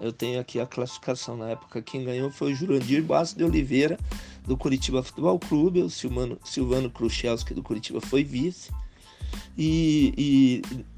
Eu 0.00 0.12
tenho 0.12 0.40
aqui 0.40 0.60
a 0.60 0.66
classificação 0.66 1.36
na 1.36 1.50
época. 1.50 1.80
Quem 1.80 2.04
ganhou 2.04 2.30
foi 2.30 2.52
o 2.52 2.54
Jurandir 2.54 3.02
Bastos 3.02 3.36
de 3.36 3.44
Oliveira, 3.44 3.98
do 4.46 4.56
Curitiba 4.56 5.02
Futebol 5.02 5.38
Clube. 5.38 5.82
O 5.82 5.90
Silvano, 5.90 6.38
Silvano 6.44 6.90
Kruchelski, 6.90 7.54
do 7.54 7.62
Curitiba, 7.62 8.00
foi 8.00 8.24
vice. 8.24 8.70
E, 9.56 10.12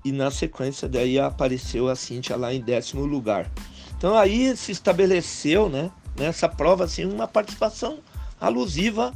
e, 0.04 0.08
e, 0.08 0.12
na 0.12 0.30
sequência 0.30 0.88
daí 0.88 1.18
apareceu 1.18 1.88
a 1.88 1.96
Cintia 1.96 2.36
lá 2.36 2.52
em 2.52 2.60
décimo 2.60 3.04
lugar. 3.04 3.50
Então 3.96 4.14
aí 4.16 4.56
se 4.56 4.72
estabeleceu, 4.72 5.68
né, 5.68 5.90
nessa 6.16 6.48
prova 6.48 6.84
assim 6.84 7.04
uma 7.04 7.26
participação 7.26 7.98
alusiva 8.40 9.12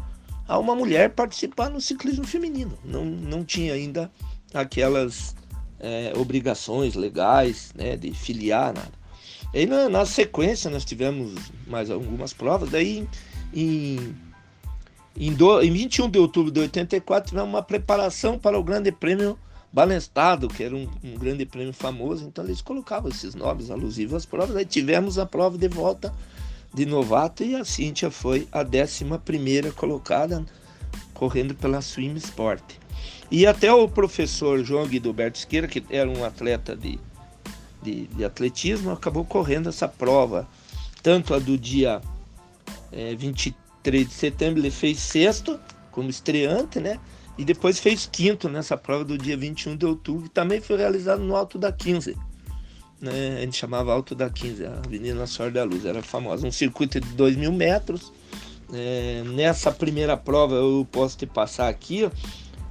a 0.48 0.58
uma 0.58 0.74
mulher 0.74 1.10
participar 1.10 1.70
no 1.70 1.80
ciclismo 1.80 2.26
feminino. 2.26 2.78
Não, 2.84 3.04
não 3.04 3.44
tinha 3.44 3.74
ainda 3.74 4.10
aquelas 4.52 5.34
é, 5.78 6.12
obrigações 6.16 6.94
legais, 6.94 7.72
né, 7.74 7.96
de 7.96 8.12
filiar 8.12 8.74
nada. 8.74 8.99
Aí 9.52 9.66
na, 9.66 9.88
na, 9.88 10.06
sequência 10.06 10.70
nós 10.70 10.84
tivemos 10.84 11.34
mais 11.66 11.90
algumas 11.90 12.32
provas, 12.32 12.70
daí 12.70 13.06
em, 13.52 14.14
em, 15.16 15.32
do, 15.32 15.60
em 15.60 15.72
21 15.72 16.08
de 16.08 16.18
outubro 16.18 16.52
de 16.52 16.60
84 16.60 17.30
tivemos 17.30 17.48
uma 17.48 17.62
preparação 17.62 18.38
para 18.38 18.58
o 18.58 18.62
Grande 18.62 18.92
Prêmio 18.92 19.38
Balestado, 19.72 20.48
que 20.48 20.64
era 20.64 20.74
um, 20.74 20.88
um, 21.02 21.14
grande 21.14 21.46
prêmio 21.46 21.72
famoso, 21.72 22.24
então 22.24 22.44
eles 22.44 22.60
colocavam 22.60 23.08
esses 23.08 23.34
nomes 23.34 23.70
alusivos 23.70 24.14
às 24.14 24.26
provas. 24.26 24.56
Aí 24.56 24.64
tivemos 24.64 25.18
a 25.18 25.24
prova 25.24 25.56
de 25.56 25.68
volta 25.68 26.12
de 26.74 26.86
novato 26.86 27.44
e 27.44 27.54
a 27.54 27.64
Cíntia 27.64 28.10
foi 28.10 28.48
a 28.50 28.62
11 28.62 29.04
primeira 29.24 29.70
colocada 29.72 30.44
correndo 31.14 31.54
pela 31.54 31.80
Swim 31.80 32.14
Sport. 32.16 32.62
E 33.30 33.46
até 33.46 33.72
o 33.72 33.86
professor 33.88 34.64
João 34.64 34.88
Guidoberto 34.88 35.38
Esqueira, 35.38 35.68
que 35.68 35.84
era 35.88 36.10
um 36.10 36.24
atleta 36.24 36.74
de, 36.74 36.98
de, 37.82 38.06
de 38.06 38.24
atletismo, 38.24 38.90
acabou 38.90 39.24
correndo 39.24 39.68
essa 39.68 39.88
prova. 39.88 40.48
Tanto 41.02 41.34
a 41.34 41.38
do 41.38 41.56
dia 41.56 42.00
é, 42.92 43.14
23 43.14 44.08
de 44.08 44.14
setembro, 44.14 44.60
ele 44.60 44.70
fez 44.70 44.98
sexto, 44.98 45.58
como 45.90 46.10
estreante, 46.10 46.78
né? 46.78 46.98
E 47.38 47.44
depois 47.44 47.78
fez 47.78 48.08
quinto 48.10 48.48
nessa 48.48 48.76
prova 48.76 49.04
do 49.04 49.16
dia 49.16 49.36
21 49.36 49.76
de 49.76 49.86
outubro, 49.86 50.24
que 50.24 50.30
também 50.30 50.60
foi 50.60 50.76
realizado 50.76 51.22
no 51.22 51.34
Alto 51.34 51.58
da 51.58 51.72
15. 51.72 52.16
Né? 53.00 53.38
A 53.38 53.40
gente 53.40 53.56
chamava 53.56 53.92
Alto 53.92 54.14
da 54.14 54.28
15, 54.28 54.66
a 54.66 54.74
Avenida 54.84 55.14
Nossa 55.14 55.50
da 55.50 55.64
Luz, 55.64 55.86
era 55.86 56.02
famosa. 56.02 56.46
Um 56.46 56.52
circuito 56.52 57.00
de 57.00 57.08
2 57.14 57.36
mil 57.36 57.50
metros, 57.50 58.12
é, 58.72 59.22
nessa 59.24 59.72
primeira 59.72 60.16
prova 60.16 60.56
eu 60.56 60.86
posso 60.92 61.16
te 61.16 61.26
passar 61.26 61.68
aqui, 61.68 62.10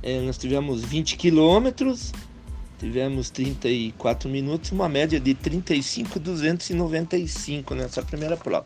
é, 0.04 0.22
nós 0.22 0.38
tivemos 0.38 0.84
20 0.84 1.18
quilômetros, 1.18 2.14
tivemos 2.80 3.30
34 3.30 4.28
minutos, 4.30 4.72
uma 4.72 4.88
média 4.88 5.20
de 5.20 5.34
35,295 5.36 7.76
nessa 7.76 8.02
primeira 8.02 8.38
prova. 8.38 8.64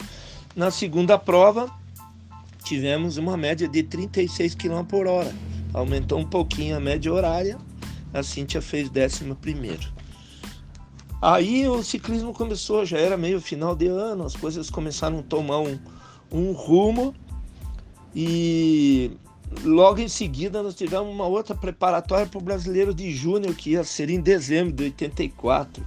Na 0.55 0.69
segunda 0.69 1.17
prova, 1.17 1.67
tivemos 2.63 3.17
uma 3.17 3.35
média 3.35 3.67
de 3.67 3.81
36 3.81 4.53
km 4.53 4.83
por 4.83 5.07
hora. 5.07 5.33
Aumentou 5.73 6.19
um 6.19 6.25
pouquinho 6.25 6.77
a 6.77 6.79
média 6.79 7.11
horária, 7.11 7.57
a 8.13 8.21
Cíntia 8.21 8.61
fez 8.61 8.89
11 8.89 9.33
primeiro. 9.41 9.91
Aí 11.19 11.67
o 11.67 11.81
ciclismo 11.81 12.33
começou, 12.33 12.85
já 12.85 12.99
era 12.99 13.17
meio 13.17 13.41
final 13.41 13.75
de 13.75 13.87
ano, 13.87 14.25
as 14.25 14.35
coisas 14.35 14.69
começaram 14.69 15.17
a 15.19 15.23
tomar 15.23 15.59
um, 15.59 15.79
um 16.31 16.51
rumo 16.51 17.15
e 18.15 19.17
logo 19.63 19.99
em 19.99 20.07
seguida 20.07 20.63
nós 20.63 20.75
tivemos 20.75 21.13
uma 21.13 21.25
outra 21.25 21.55
preparatória 21.55 22.25
para 22.25 22.37
o 22.37 22.41
brasileiro 22.41 22.93
de 22.93 23.11
júnior 23.11 23.55
que 23.55 23.71
ia 23.71 23.83
ser 23.83 24.09
em 24.09 24.19
dezembro 24.19 24.73
de 24.73 24.83
84. 24.85 25.85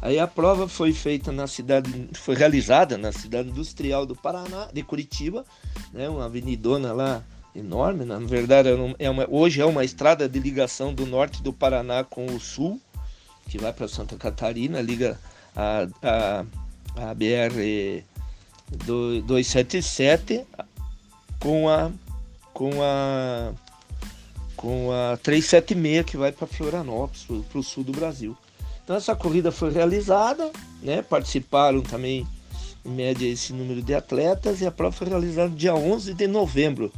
Aí 0.00 0.18
a 0.18 0.26
prova 0.26 0.68
foi 0.68 0.92
feita 0.92 1.32
na 1.32 1.46
cidade, 1.46 2.08
foi 2.14 2.36
realizada 2.36 2.96
na 2.96 3.10
cidade 3.10 3.48
industrial 3.48 4.06
do 4.06 4.14
Paraná, 4.14 4.68
de 4.72 4.82
Curitiba, 4.82 5.44
né, 5.92 6.08
uma 6.08 6.26
avenidona 6.26 6.92
lá 6.92 7.24
enorme, 7.54 8.04
na 8.04 8.18
verdade 8.18 8.68
é 8.98 9.10
uma, 9.10 9.26
hoje 9.28 9.60
é 9.60 9.64
uma 9.64 9.84
estrada 9.84 10.28
de 10.28 10.38
ligação 10.38 10.94
do 10.94 11.04
norte 11.04 11.42
do 11.42 11.52
Paraná 11.52 12.04
com 12.04 12.26
o 12.26 12.38
sul, 12.38 12.80
que 13.48 13.58
vai 13.58 13.72
para 13.72 13.88
Santa 13.88 14.16
Catarina, 14.16 14.80
liga 14.80 15.18
a, 15.56 15.88
a, 16.00 17.10
a 17.10 17.14
BR 17.14 18.04
277 18.84 20.44
com 21.40 21.68
a 21.68 21.90
com 22.58 22.82
a 22.82 23.52
com 24.56 24.90
a 24.90 25.16
376 25.18 26.04
que 26.04 26.16
vai 26.16 26.32
para 26.32 26.48
Florianópolis, 26.48 27.24
para 27.48 27.60
o 27.60 27.62
sul 27.62 27.84
do 27.84 27.92
Brasil. 27.92 28.36
Então 28.82 28.96
essa 28.96 29.14
corrida 29.14 29.52
foi 29.52 29.70
realizada, 29.70 30.50
né? 30.82 31.00
Participaram 31.00 31.80
também 31.80 32.26
em 32.84 32.88
média 32.90 33.28
esse 33.28 33.52
número 33.52 33.80
de 33.80 33.94
atletas 33.94 34.60
e 34.60 34.66
a 34.66 34.72
prova 34.72 34.90
foi 34.90 35.06
realizada 35.06 35.50
dia 35.50 35.76
11 35.76 36.12
de 36.14 36.26
novembro. 36.26 36.92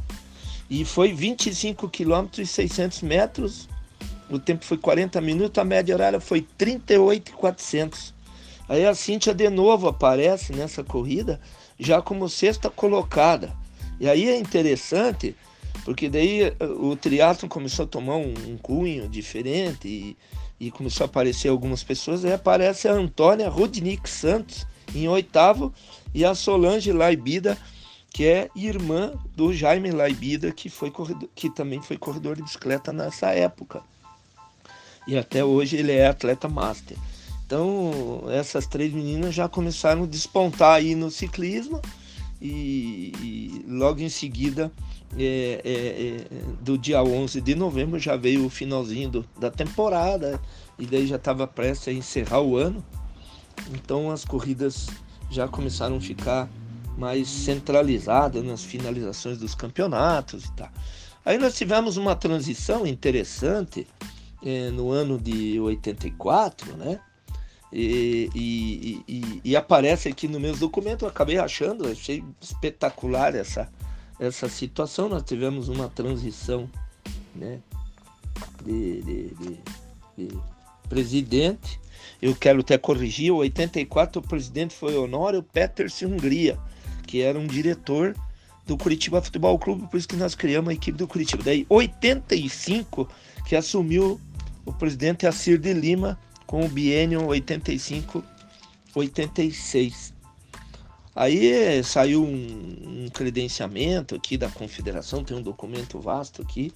E 0.67 0.83
foi 0.83 1.13
25 1.13 1.87
km 1.89 2.39
e 2.39 2.45
600 2.47 3.03
metros. 3.03 3.69
O 4.31 4.39
tempo 4.39 4.65
foi 4.65 4.77
40 4.77 5.21
minutos, 5.21 5.61
a 5.61 5.63
média 5.63 5.93
horária 5.93 6.19
foi 6.19 6.41
38,400. 6.57 8.15
Aí 8.67 8.83
a 8.83 8.95
Cíntia 8.95 9.35
de 9.35 9.49
novo 9.51 9.87
aparece 9.87 10.53
nessa 10.53 10.83
corrida 10.83 11.39
já 11.77 12.01
como 12.01 12.27
sexta 12.27 12.67
colocada. 12.71 13.53
E 13.99 14.09
aí 14.09 14.27
é 14.27 14.39
interessante, 14.39 15.35
porque 15.83 16.09
daí 16.09 16.43
eh, 16.43 16.55
o 16.79 16.95
triatlo 16.95 17.47
começou 17.49 17.85
a 17.85 17.87
tomar 17.87 18.17
um, 18.17 18.33
um 18.47 18.57
cunho 18.57 19.07
diferente 19.09 19.87
e, 19.87 20.17
e, 20.59 20.71
começou 20.71 21.05
a 21.05 21.07
aparecer 21.07 21.49
algumas 21.49 21.83
pessoas. 21.83 22.23
Aí 22.23 22.33
aparece 22.33 22.87
a 22.87 22.93
Antônia 22.93 23.49
Rudnick 23.49 24.09
Santos 24.09 24.65
em 24.93 25.07
oitavo 25.07 25.73
e 26.13 26.23
a 26.23 26.35
Solange 26.35 26.91
Laibida, 26.91 27.57
que 28.09 28.25
é 28.25 28.49
irmã 28.55 29.13
do 29.35 29.53
Jaime 29.53 29.91
Laibida, 29.91 30.51
que, 30.51 30.69
foi 30.69 30.91
corredor, 30.91 31.29
que 31.33 31.49
também 31.49 31.81
foi 31.81 31.97
corredor 31.97 32.35
de 32.35 32.43
bicicleta 32.43 32.91
nessa 32.91 33.29
época. 33.31 33.81
E 35.07 35.17
até 35.17 35.43
hoje 35.43 35.77
ele 35.77 35.93
é 35.93 36.07
atleta 36.07 36.47
master. 36.47 36.97
Então, 37.45 38.23
essas 38.29 38.67
três 38.67 38.93
meninas 38.93 39.33
já 39.33 39.49
começaram 39.49 40.03
a 40.03 40.07
despontar 40.07 40.75
aí 40.75 40.95
no 40.95 41.09
ciclismo 41.09 41.81
e, 42.41 43.13
e 43.21 43.65
logo 43.67 44.01
em 44.01 44.09
seguida, 44.09 44.71
é, 45.17 45.61
é, 45.63 45.75
é, 45.75 46.43
do 46.61 46.77
dia 46.77 47.03
11 47.03 47.39
de 47.39 47.53
novembro, 47.53 47.99
já 47.99 48.15
veio 48.15 48.45
o 48.45 48.49
finalzinho 48.49 49.09
do, 49.09 49.25
da 49.39 49.51
temporada 49.51 50.41
e 50.79 50.85
daí 50.85 51.05
já 51.05 51.17
estava 51.17 51.45
prestes 51.45 51.89
a 51.89 51.91
encerrar 51.91 52.41
o 52.41 52.57
ano. 52.57 52.83
Então 53.73 54.09
as 54.09 54.25
corridas 54.25 54.87
já 55.29 55.47
começaram 55.47 55.97
a 55.97 56.01
ficar 56.01 56.49
mais 56.97 57.29
centralizadas 57.29 58.43
nas 58.43 58.63
finalizações 58.63 59.37
dos 59.37 59.53
campeonatos 59.53 60.45
e 60.45 60.51
tal. 60.53 60.69
Aí 61.23 61.37
nós 61.37 61.55
tivemos 61.55 61.97
uma 61.97 62.15
transição 62.15 62.87
interessante 62.87 63.87
é, 64.43 64.71
no 64.71 64.89
ano 64.91 65.19
de 65.19 65.59
84, 65.59 66.75
né? 66.75 66.99
E, 67.71 68.29
e, 68.35 69.03
e, 69.07 69.41
e, 69.45 69.55
aparece 69.55 70.09
aqui 70.09 70.27
no 70.27 70.39
meus 70.39 70.59
documentos, 70.59 71.03
eu 71.03 71.07
acabei 71.07 71.37
achando, 71.37 71.87
achei 71.87 72.21
espetacular 72.41 73.33
essa, 73.33 73.69
essa 74.19 74.49
situação. 74.49 75.07
Nós 75.07 75.23
tivemos 75.23 75.69
uma 75.69 75.87
transição 75.87 76.69
né, 77.33 77.59
de, 78.65 79.01
de, 79.01 79.35
de, 79.35 79.59
de 80.17 80.39
presidente. 80.89 81.79
Eu 82.21 82.35
quero 82.35 82.59
até 82.59 82.77
corrigir, 82.77 83.31
o 83.31 83.37
84 83.37 84.19
o 84.19 84.27
presidente 84.27 84.75
foi 84.75 84.97
Honório 84.97 85.41
Peters 85.41 86.01
Hungria, 86.01 86.59
que 87.07 87.21
era 87.21 87.39
um 87.39 87.47
diretor 87.47 88.15
do 88.65 88.77
Curitiba 88.77 89.21
Futebol 89.21 89.57
Clube, 89.57 89.87
por 89.87 89.97
isso 89.97 90.07
que 90.07 90.15
nós 90.15 90.35
criamos 90.35 90.69
a 90.69 90.73
equipe 90.73 90.97
do 90.97 91.07
Curitiba. 91.07 91.43
Daí 91.43 91.65
85 91.69 93.07
que 93.45 93.55
assumiu 93.55 94.19
o 94.65 94.71
presidente 94.71 95.25
Assir 95.25 95.57
de 95.57 95.73
Lima, 95.73 96.19
com 96.51 96.65
o 96.65 96.67
biênio 96.67 97.21
85-86. 98.93 100.11
Aí 101.15 101.81
saiu 101.81 102.25
um, 102.25 103.05
um, 103.05 103.09
credenciamento 103.09 104.15
aqui 104.15 104.37
da 104.37 104.49
confederação, 104.49 105.23
tem 105.23 105.37
um 105.37 105.41
documento 105.41 105.97
vasto 105.97 106.41
aqui 106.41 106.73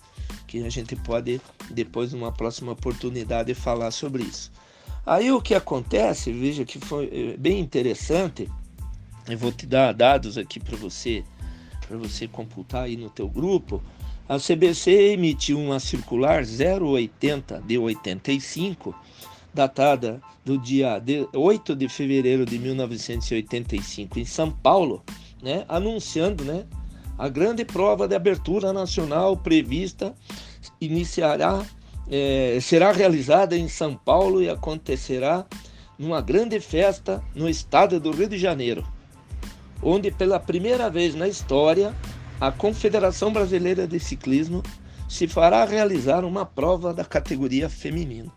que 0.48 0.64
a 0.64 0.70
gente 0.70 0.96
pode 0.96 1.42
depois 1.70 2.14
numa 2.14 2.32
próxima 2.32 2.72
oportunidade 2.72 3.54
falar 3.54 3.92
sobre 3.92 4.24
isso. 4.24 4.50
Aí 5.06 5.30
o 5.30 5.42
que 5.42 5.54
acontece, 5.54 6.32
veja 6.32 6.64
que 6.64 6.80
foi 6.80 7.10
eh, 7.12 7.36
bem 7.38 7.60
interessante. 7.60 8.50
Eu 9.28 9.38
vou 9.38 9.52
te 9.52 9.66
dar 9.66 9.94
dados 9.94 10.38
aqui 10.38 10.58
para 10.58 10.78
você 10.78 11.22
para 11.86 11.98
você 11.98 12.30
computar 12.30 12.86
aí 12.86 12.96
no 12.96 13.10
teu 13.10 13.28
grupo. 13.28 13.84
A 14.28 14.40
CBC 14.40 15.12
emitiu 15.12 15.60
uma 15.60 15.80
circular 15.82 16.44
080 16.44 17.62
de 17.68 17.78
85 17.78 18.96
datada 19.56 20.22
do 20.44 20.58
dia 20.58 21.02
8 21.34 21.76
de 21.76 21.88
fevereiro 21.88 22.46
de 22.46 22.60
1985 22.60 24.20
em 24.20 24.26
São 24.26 24.52
Paulo, 24.52 25.02
né, 25.42 25.64
anunciando 25.70 26.44
né, 26.44 26.66
a 27.18 27.30
grande 27.30 27.64
prova 27.64 28.06
de 28.06 28.14
abertura 28.14 28.74
nacional 28.74 29.38
prevista 29.38 30.14
iniciará, 30.82 31.66
é, 32.12 32.60
será 32.62 32.92
realizada 32.92 33.58
em 33.58 33.70
São 33.70 33.96
Paulo 33.96 34.42
e 34.42 34.50
acontecerá 34.50 35.46
numa 35.98 36.20
grande 36.20 36.60
festa 36.60 37.24
no 37.34 37.48
estado 37.48 37.98
do 37.98 38.12
Rio 38.12 38.28
de 38.28 38.38
Janeiro, 38.38 38.86
onde 39.82 40.12
pela 40.12 40.38
primeira 40.38 40.90
vez 40.90 41.16
na 41.16 41.30
história 41.30 41.96
a 42.42 42.52
Confederação 42.52 43.32
Brasileira 43.32 43.88
de 43.88 43.98
Ciclismo 44.02 44.62
se 45.08 45.30
fará 45.30 45.64
realizar 45.64 46.26
uma 46.26 46.46
prova 46.46 46.94
da 46.94 47.06
categoria 47.06 47.70
feminina. 47.70 48.32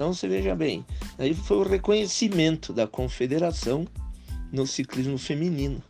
Então 0.00 0.14
você 0.14 0.26
veja 0.26 0.54
bem, 0.54 0.82
aí 1.18 1.34
foi 1.34 1.58
o 1.58 1.62
reconhecimento 1.62 2.72
da 2.72 2.86
confederação 2.86 3.86
no 4.50 4.66
ciclismo 4.66 5.18
feminino. 5.18 5.82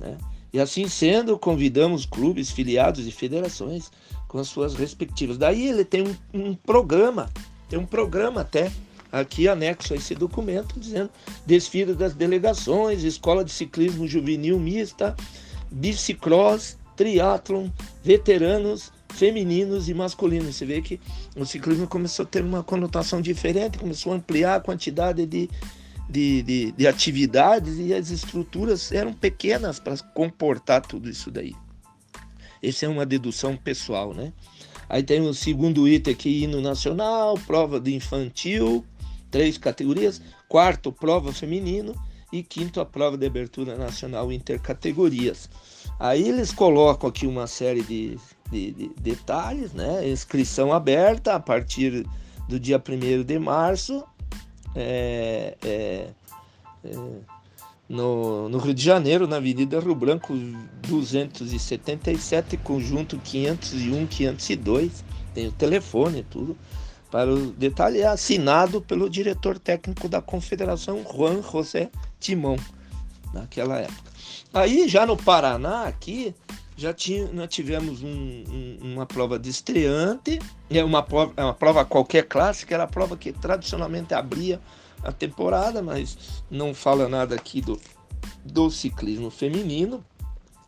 Né? 0.00 0.18
E 0.52 0.58
assim 0.58 0.88
sendo, 0.88 1.38
convidamos 1.38 2.04
clubes, 2.04 2.50
filiados 2.50 3.06
e 3.06 3.12
federações 3.12 3.88
com 4.26 4.38
as 4.38 4.48
suas 4.48 4.74
respectivas. 4.74 5.38
Daí 5.38 5.68
ele 5.68 5.84
tem 5.84 6.02
um, 6.02 6.16
um 6.34 6.54
programa, 6.56 7.30
tem 7.68 7.78
um 7.78 7.86
programa 7.86 8.40
até 8.40 8.72
aqui 9.12 9.46
anexo 9.46 9.92
a 9.92 9.96
esse 9.96 10.16
documento, 10.16 10.80
dizendo 10.80 11.10
desfile 11.46 11.94
das 11.94 12.14
delegações, 12.14 13.04
escola 13.04 13.44
de 13.44 13.52
ciclismo 13.52 14.08
juvenil 14.08 14.58
mista, 14.58 15.14
bicicross, 15.70 16.76
triatlon, 16.96 17.68
veteranos, 18.02 18.90
femininos 19.12 19.88
e 19.88 19.94
masculinos. 19.94 20.56
Você 20.56 20.64
vê 20.64 20.80
que 20.80 21.00
o 21.36 21.44
ciclismo 21.44 21.86
começou 21.86 22.24
a 22.24 22.28
ter 22.28 22.42
uma 22.42 22.62
conotação 22.62 23.20
diferente, 23.20 23.78
começou 23.78 24.12
a 24.12 24.16
ampliar 24.16 24.56
a 24.56 24.60
quantidade 24.60 25.26
de, 25.26 25.48
de, 26.08 26.42
de, 26.42 26.72
de 26.72 26.86
atividades 26.86 27.78
e 27.78 27.92
as 27.94 28.10
estruturas 28.10 28.92
eram 28.92 29.12
pequenas 29.12 29.78
para 29.78 29.96
comportar 29.98 30.82
tudo 30.82 31.08
isso 31.08 31.30
daí. 31.30 31.54
Essa 32.62 32.86
é 32.86 32.88
uma 32.88 33.06
dedução 33.06 33.56
pessoal, 33.56 34.12
né? 34.12 34.32
Aí 34.88 35.02
tem 35.02 35.20
o 35.20 35.32
segundo 35.32 35.86
item 35.86 36.12
aqui, 36.12 36.42
hino 36.42 36.60
nacional, 36.60 37.38
prova 37.46 37.78
de 37.78 37.94
infantil, 37.94 38.84
três 39.30 39.56
categorias. 39.56 40.20
Quarto, 40.48 40.90
prova 40.90 41.32
feminino. 41.32 41.94
E 42.32 42.42
quinto, 42.42 42.80
a 42.80 42.86
prova 42.86 43.16
de 43.16 43.26
abertura 43.26 43.76
nacional 43.76 44.30
intercategorias. 44.30 45.48
Aí 45.98 46.28
eles 46.28 46.52
colocam 46.52 47.08
aqui 47.08 47.26
uma 47.26 47.46
série 47.46 47.82
de, 47.82 48.16
de, 48.50 48.72
de 48.72 48.90
detalhes, 49.00 49.72
né? 49.72 50.08
Inscrição 50.08 50.72
aberta 50.72 51.34
a 51.34 51.40
partir 51.40 52.06
do 52.48 52.58
dia 52.58 52.78
1 52.78 53.22
de 53.22 53.38
março. 53.38 54.04
É, 54.74 55.56
é, 55.62 56.08
é, 56.84 56.96
no, 57.88 58.48
no, 58.48 58.58
Rio 58.58 58.72
de 58.72 58.82
Janeiro, 58.82 59.26
na 59.26 59.36
Avenida 59.36 59.80
Rio 59.80 59.94
Branco 59.94 60.32
277, 60.82 62.56
conjunto 62.58 63.18
501, 63.18 64.06
502. 64.06 65.04
Tem 65.34 65.48
o 65.48 65.52
telefone, 65.52 66.24
tudo. 66.28 66.56
Para 67.10 67.32
o 67.32 67.50
detalhe, 67.50 68.00
é 68.00 68.06
assinado 68.06 68.80
pelo 68.80 69.10
diretor 69.10 69.58
técnico 69.58 70.08
da 70.08 70.22
Confederação, 70.22 71.04
Juan 71.12 71.42
José 71.42 71.90
Timão, 72.20 72.56
naquela 73.34 73.78
época. 73.78 74.10
Aí, 74.54 74.88
já 74.88 75.04
no 75.04 75.16
Paraná, 75.16 75.86
aqui, 75.86 76.32
já 76.80 76.94
tinha, 76.94 77.30
nós 77.30 77.48
tivemos 77.50 78.02
um, 78.02 78.08
um, 78.08 78.78
uma 78.80 79.04
prova 79.04 79.38
de 79.38 79.50
estreante, 79.50 80.38
é 80.70 80.82
uma 80.82 81.02
prova, 81.02 81.34
é 81.36 81.44
uma 81.44 81.52
prova 81.52 81.84
qualquer 81.84 82.22
clássica, 82.26 82.74
era 82.74 82.84
a 82.84 82.86
prova 82.86 83.18
que 83.18 83.32
tradicionalmente 83.32 84.14
abria 84.14 84.58
a 85.04 85.12
temporada, 85.12 85.82
mas 85.82 86.42
não 86.50 86.72
fala 86.72 87.06
nada 87.06 87.34
aqui 87.34 87.60
do, 87.60 87.78
do 88.42 88.70
ciclismo 88.70 89.30
feminino. 89.30 90.02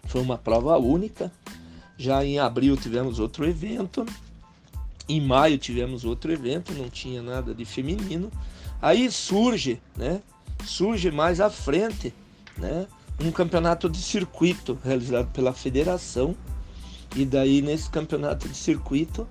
Foi 0.05 0.21
uma 0.21 0.37
prova 0.37 0.77
única. 0.77 1.33
Já 1.97 2.23
em 2.23 2.39
abril 2.39 2.77
tivemos 2.77 3.19
outro 3.19 3.49
evento. 3.49 4.05
Em 5.09 5.19
maio 5.19 5.57
tivemos 5.57 6.05
outro 6.05 6.31
evento, 6.31 6.75
não 6.75 6.91
tinha 6.91 7.23
nada 7.23 7.55
de 7.55 7.65
feminino. 7.65 8.31
Aí 8.83 9.11
surge, 9.11 9.81
né? 9.97 10.21
Surge 10.67 11.11
mais 11.11 11.41
à 11.41 11.49
frente, 11.49 12.13
né? 12.59 12.87
Um 13.23 13.31
campeonato 13.31 13.89
de 13.89 13.99
circuito 13.99 14.77
realizado 14.85 15.31
pela 15.33 15.53
federação. 15.53 16.35
E 17.15 17.25
daí 17.25 17.63
nesse 17.63 17.89
campeonato 17.89 18.49
de 18.49 18.57
circuito, 18.57 19.29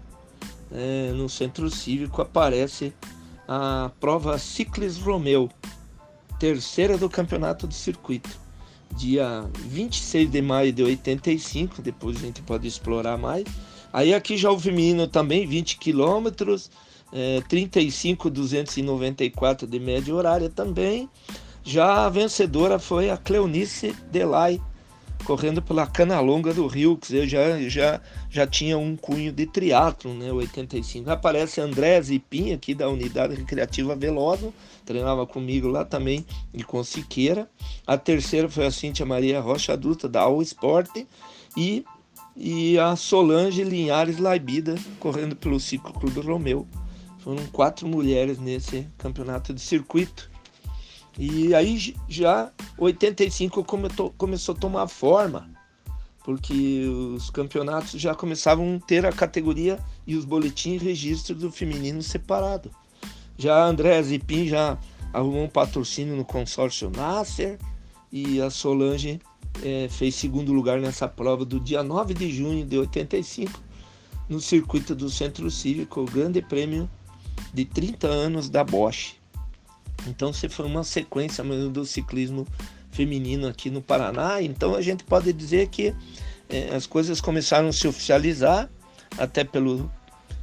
é, 0.72 1.12
no 1.12 1.28
centro 1.28 1.70
cívico, 1.70 2.22
aparece 2.22 2.94
a 3.48 3.92
prova 4.00 4.38
Ciclis 4.38 4.98
Romeu, 4.98 5.50
terceira 6.40 6.98
do 6.98 7.10
campeonato 7.10 7.68
do 7.68 7.74
circuito. 7.74 8.30
Dia 8.96 9.46
26 9.60 10.32
de 10.32 10.42
maio 10.42 10.72
de 10.72 10.84
85, 10.84 11.82
depois 11.82 12.16
a 12.18 12.22
gente 12.22 12.42
pode 12.42 12.66
explorar 12.68 13.18
mais. 13.18 13.44
Aí 13.92 14.14
aqui 14.14 14.38
já 14.38 14.50
o 14.50 14.60
feminino 14.60 15.06
também, 15.06 15.46
20 15.46 15.78
quilômetros, 15.78 16.72
é, 17.12 17.42
35,294 17.50 19.68
de 19.68 19.80
média 19.80 20.16
horária 20.16 20.50
também. 20.50 21.10
Já 21.64 22.06
a 22.06 22.10
vencedora 22.10 22.80
foi 22.80 23.10
a 23.10 23.18
Cleonice 23.18 23.96
Delay, 24.12 24.60
correndo 25.24 25.62
pela 25.62 25.86
Cana 25.86 26.20
Longa 26.20 26.54
do 26.54 26.66
Rio, 26.66 26.98
que 26.98 27.16
eu 27.16 27.28
já, 27.28 27.62
já, 27.70 28.02
já 28.30 28.48
tinha 28.48 28.78
um 28.78 28.96
cunho 28.96 29.32
de 29.32 29.46
triatlo, 29.46 30.14
né, 30.14 30.32
85. 30.32 31.10
Aparece 31.10 31.62
André 31.62 32.02
Zipinha, 32.02 32.56
aqui 32.56 32.74
da 32.74 32.90
Unidade 32.90 33.36
Recreativa 33.36 33.96
Veloso, 33.96 34.52
treinava 34.84 35.28
comigo 35.28 35.68
lá 35.68 35.86
também, 35.86 36.26
e 36.52 36.64
com 36.64 36.84
Siqueira. 36.84 37.48
A 37.86 37.96
terceira 37.96 38.50
foi 38.50 38.66
a 38.66 38.72
Cíntia 38.72 39.06
Maria 39.06 39.40
Rocha 39.40 39.74
Adulta, 39.74 40.10
da 40.10 40.22
All 40.22 40.42
Sport, 40.42 41.06
e, 41.56 41.86
e 42.36 42.80
a 42.80 42.96
Solange 42.96 43.64
Linhares 43.64 44.18
Laibida, 44.18 44.76
correndo 45.00 45.36
pelo 45.36 45.60
Ciclo 45.60 45.94
Clube 45.94 46.22
Romeu. 46.22 46.68
Foram 47.20 47.46
quatro 47.52 47.88
mulheres 47.88 48.40
nesse 48.40 48.88
campeonato 48.98 49.54
de 49.54 49.62
circuito. 49.62 50.31
E 51.18 51.54
aí 51.54 51.96
já 52.08 52.52
85 52.78 53.64
começou, 53.64 54.56
a 54.56 54.60
tomar 54.60 54.88
forma, 54.88 55.50
porque 56.24 56.86
os 57.16 57.30
campeonatos 57.30 57.92
já 57.92 58.16
começavam 58.16 58.78
a 58.82 58.86
ter 58.86 59.06
a 59.06 59.12
categoria 59.12 59.80
e 60.08 60.16
os 60.16 60.26
boletins 60.26 60.82
registro 60.82 61.36
do 61.36 61.52
feminino 61.52 62.02
separado. 62.02 62.72
Já 63.38 63.66
André 63.66 64.02
Zipin 64.04 64.48
já 64.48 64.78
arrumou 65.14 65.44
um 65.44 65.50
patrocínio 65.50 66.16
no 66.16 66.24
consórcio 66.24 66.90
Nasser 66.90 67.60
e 68.12 68.42
a 68.42 68.50
Solange 68.50 69.20
é, 69.64 69.88
fez 69.90 70.16
segundo 70.16 70.54
lugar 70.54 70.80
nessa 70.80 71.08
prova 71.08 71.44
do 71.44 71.60
dia 71.60 71.84
9 71.84 72.14
de 72.14 72.32
junho 72.32 72.66
de 72.66 72.78
85 72.78 73.60
no 74.30 74.40
circuito 74.40 74.96
do 74.96 75.10
Centro 75.10 75.52
Cívico, 75.52 76.02
o 76.02 76.06
Grande 76.06 76.42
Prêmio 76.42 76.90
de 77.54 77.66
30 77.66 78.08
anos 78.08 78.50
da 78.50 78.64
Bosch. 78.64 79.21
Então, 80.08 80.34
se 80.34 80.50
foi 80.50 80.66
uma 80.66 80.84
sequência 80.84 81.44
mesmo 81.44 81.70
do 81.70 81.86
ciclismo 81.86 82.48
feminino 82.92 83.48
aqui 83.48 83.70
no 83.70 83.82
Paraná. 83.82 84.42
Então, 84.42 84.76
a 84.76 84.82
gente 84.82 85.04
pode 85.04 85.32
dizer 85.34 85.68
que 85.70 85.94
é, 86.50 86.76
as 86.76 86.86
coisas 86.86 87.22
começaram 87.22 87.70
a 87.70 87.74
se 87.74 87.88
oficializar, 87.88 88.70
até 89.18 89.44
pelo 89.44 89.90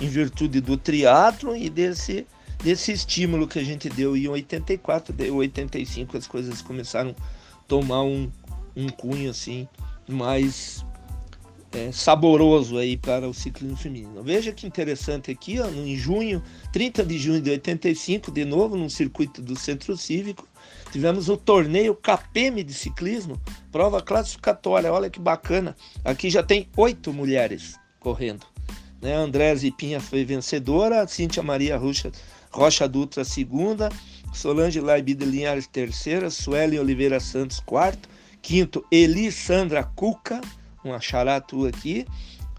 em 0.01 0.09
virtude 0.09 0.61
do 0.61 0.77
triatlo 0.77 1.57
e 1.57 1.68
desse 1.68 2.27
desse 2.62 2.92
estímulo 2.92 3.47
que 3.47 3.59
a 3.59 3.64
gente 3.64 3.88
deu 3.88 4.16
em 4.16 4.27
84, 4.27 5.12
de 5.12 5.31
85 5.31 6.16
as 6.16 6.27
coisas 6.27 6.61
começaram 6.61 7.11
a 7.11 7.59
tomar 7.68 8.03
um, 8.03 8.31
um 8.77 8.88
cunho 8.88 9.31
assim 9.31 9.68
mais 10.09 10.85
é, 11.72 11.92
saboroso 11.92 12.78
aí 12.78 12.96
para 12.96 13.28
o 13.28 13.35
ciclismo 13.35 13.76
feminino. 13.76 14.22
Veja 14.22 14.52
que 14.52 14.66
interessante 14.66 15.31
aqui, 15.31 15.61
ó, 15.61 15.68
em 15.68 15.96
junho, 15.96 16.42
30 16.72 17.04
de 17.04 17.18
junho 17.18 17.40
de 17.40 17.50
85, 17.50 18.31
de 18.31 18.44
novo 18.44 18.76
no 18.76 18.88
circuito 18.88 19.42
do 19.42 19.57
Centro 19.57 19.96
Cívico, 19.96 20.48
tivemos 20.90 21.28
o 21.28 21.37
torneio 21.37 21.94
KPM 21.94 22.62
de 22.62 22.72
ciclismo, 22.72 23.40
prova 23.70 24.00
classificatória, 24.00 24.92
olha 24.92 25.11
que 25.11 25.20
bacana. 25.20 25.76
Aqui 26.04 26.31
já 26.31 26.42
tem 26.42 26.68
oito 26.76 27.12
mulheres 27.12 27.74
correndo. 28.00 28.46
Né? 29.00 29.14
André 29.14 29.54
Zipinha 29.54 30.00
foi 30.00 30.24
vencedora, 30.24 31.07
Cíntia 31.07 31.42
Maria 31.42 31.76
Rocha, 31.76 32.11
Rocha 32.50 32.88
Dutra 32.88 33.24
segunda, 33.24 33.90
Solange 34.33 34.81
Laibida 34.81 35.24
Linhares 35.24 35.66
terceira, 35.66 36.31
Sueli 36.31 36.78
Oliveira 36.78 37.20
Santos 37.20 37.61
quarto, 37.61 38.09
quinto 38.40 38.85
Elisandra 38.90 39.85
Cuca, 39.85 40.40
uma 40.88 41.01
chará 41.01 41.40
tua 41.40 41.68
aqui. 41.68 42.07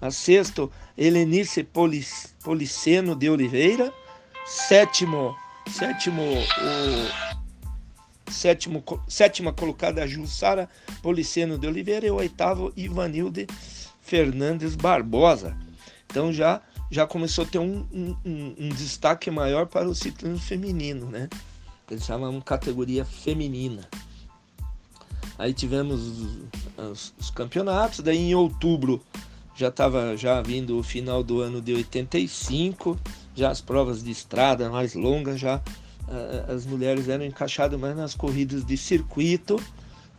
A 0.01 0.11
sexto, 0.11 0.71
Helenice 0.97 1.63
Polic, 1.63 2.07
Policeno 2.43 3.15
de 3.15 3.29
Oliveira. 3.29 3.93
Sétimo, 4.45 5.35
sétimo, 5.69 6.23
o 6.23 8.31
sétimo, 8.31 8.83
sétima 9.07 9.51
colocada, 9.51 10.07
Jussara 10.07 10.69
Policeno 11.01 11.57
de 11.57 11.67
Oliveira. 11.67 12.07
E 12.07 12.11
o 12.11 12.15
oitavo, 12.15 12.71
Ivanilde 12.75 13.47
Fernandes 14.01 14.75
Barbosa. 14.75 15.55
Então 16.07 16.33
já, 16.33 16.61
já 16.89 17.05
começou 17.05 17.43
a 17.43 17.47
ter 17.47 17.59
um, 17.59 17.85
um, 17.93 18.55
um 18.57 18.69
destaque 18.69 19.29
maior 19.29 19.67
para 19.67 19.87
o 19.87 19.93
ciclismo 19.93 20.39
feminino, 20.39 21.07
né? 21.07 21.29
Eles 21.89 22.05
chamam 22.05 22.39
categoria 22.41 23.03
feminina. 23.03 23.87
Aí 25.39 25.53
tivemos 25.53 26.01
os, 26.77 27.13
os 27.17 27.29
campeonatos, 27.31 28.01
daí 28.01 28.17
em 28.17 28.35
outubro 28.35 29.01
já 29.55 29.69
estava 29.69 30.15
já 30.15 30.41
vindo 30.41 30.77
o 30.77 30.83
final 30.83 31.23
do 31.23 31.41
ano 31.41 31.61
de 31.61 31.73
85, 31.73 32.99
já 33.33 33.49
as 33.49 33.61
provas 33.61 34.03
de 34.03 34.11
estrada 34.11 34.69
mais 34.69 34.93
longas, 34.93 35.39
já 35.39 35.61
as 36.47 36.65
mulheres 36.65 37.07
eram 37.07 37.23
encaixadas 37.23 37.79
mais 37.79 37.95
nas 37.95 38.13
corridas 38.15 38.65
de 38.65 38.75
circuito, 38.75 39.61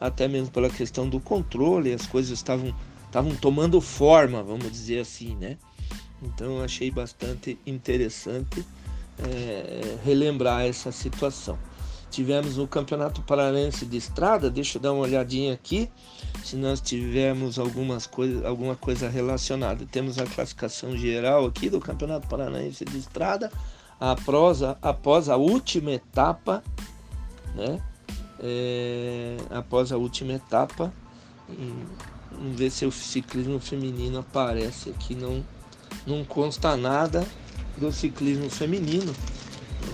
até 0.01 0.27
mesmo 0.27 0.51
pela 0.51 0.71
questão 0.71 1.09
do 1.09 1.21
controle, 1.21 1.93
as 1.93 2.07
coisas 2.07 2.33
estavam 2.33 2.75
estavam 3.07 3.35
tomando 3.35 3.81
forma, 3.81 4.41
vamos 4.41 4.71
dizer 4.71 5.01
assim, 5.01 5.35
né? 5.37 5.59
Então 6.23 6.63
achei 6.63 6.91
bastante 6.91 7.59
interessante 7.67 8.65
é, 9.19 9.97
relembrar 10.05 10.65
essa 10.65 10.93
situação. 10.93 11.59
Tivemos 12.11 12.59
o 12.59 12.67
Campeonato 12.67 13.23
Paranaense 13.23 13.87
de 13.87 13.97
Estrada, 13.97 14.51
deixa 14.51 14.79
eu 14.79 14.83
dar 14.83 14.93
uma 14.93 15.03
olhadinha 15.03 15.55
aqui, 15.55 15.89
se 16.45 16.57
nós 16.57 16.81
tivermos 16.81 17.59
algumas 17.59 18.07
coisa, 18.07 18.49
alguma 18.49 18.75
coisa 18.75 19.09
relacionada. 19.09 19.87
Temos 19.87 20.19
a 20.19 20.27
classificação 20.27 20.97
geral 20.97 21.47
aqui 21.47 21.71
do 21.71 21.79
Campeonato 21.79 22.27
Paranaense 22.27 22.85
de 22.85 22.99
Estrada, 22.99 23.51
a 24.01 24.17
prosa, 24.17 24.77
após 24.83 25.29
a 25.29 25.37
última 25.37 25.93
etapa, 25.93 26.65
né? 27.55 27.81
É, 28.43 29.37
após 29.51 29.93
a 29.93 29.97
última 29.97 30.33
etapa, 30.33 30.93
vamos 32.33 32.57
ver 32.59 32.71
se 32.71 32.87
o 32.87 32.91
ciclismo 32.91 33.61
feminino 33.61 34.19
aparece 34.19 34.91
aqui, 34.91 35.15
não, 35.15 35.45
não 36.07 36.25
consta 36.25 36.77
nada 36.77 37.27
do 37.77 37.93
ciclismo 37.93 38.49
feminino. 38.49 39.15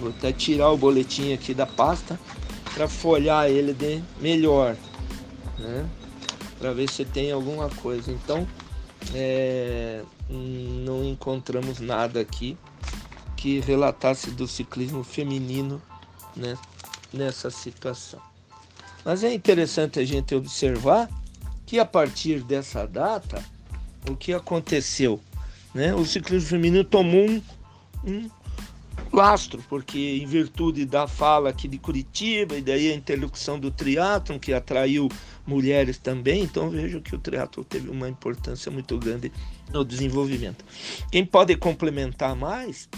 Vou 0.01 0.11
até 0.11 0.33
tirar 0.33 0.71
o 0.71 0.77
boletim 0.77 1.33
aqui 1.33 1.55
da 1.55 1.67
pasta 1.67 2.19
para 2.75 2.89
folhar 2.89 3.51
ele 3.51 3.73
de 3.73 4.03
melhor, 4.21 4.77
né? 5.59 5.89
Para 6.59 6.73
ver 6.73 6.91
se 6.91 7.05
tem 7.05 7.33
alguma 7.33 7.69
coisa. 7.71 8.13
Então, 8.13 8.47
é, 9.15 10.03
não 10.29 11.05
encontramos 11.05 11.81
nada 11.81 12.21
aqui 12.21 12.57
que 13.37 13.61
relatasse 13.61 14.31
do 14.31 14.47
ciclismo 14.47 15.05
feminino 15.05 15.81
né, 16.35 16.57
nessa 17.13 17.51
situação. 17.51 18.21
Mas 19.05 19.23
é 19.23 19.33
interessante 19.33 20.01
a 20.01 20.05
gente 20.05 20.35
observar 20.35 21.09
que 21.65 21.79
a 21.79 21.85
partir 21.85 22.41
dessa 22.41 22.87
data, 22.87 23.43
o 24.11 24.17
que 24.17 24.33
aconteceu? 24.33 25.21
Né? 25.75 25.95
O 25.95 26.05
ciclismo 26.05 26.49
feminino 26.49 26.85
tomou 26.85 27.25
um, 27.25 27.43
um 28.05 28.31
lastro, 29.13 29.63
porque 29.69 30.19
em 30.23 30.27
virtude 30.27 30.85
da 30.85 31.07
fala 31.07 31.51
aqui 31.51 31.69
de 31.69 31.79
Curitiba 31.79 32.57
e 32.57 32.63
daí 32.63 32.93
a 32.93 32.95
interlocução 32.95 33.59
do 33.59 33.71
triatlon 33.71 34.39
que 34.39 34.53
atraiu 34.53 35.09
mulheres 35.47 35.99
também, 35.99 36.43
então 36.43 36.71
vejo 36.71 37.01
que 37.01 37.15
o 37.15 37.19
triatlo 37.19 37.65
teve 37.65 37.89
uma 37.89 38.09
importância 38.09 38.71
muito 38.71 38.99
grande 38.99 39.33
no 39.73 39.85
desenvolvimento. 39.85 40.65
Quem 41.11 41.25
pode 41.25 41.57
complementar 41.57 42.35
mais 42.35 42.89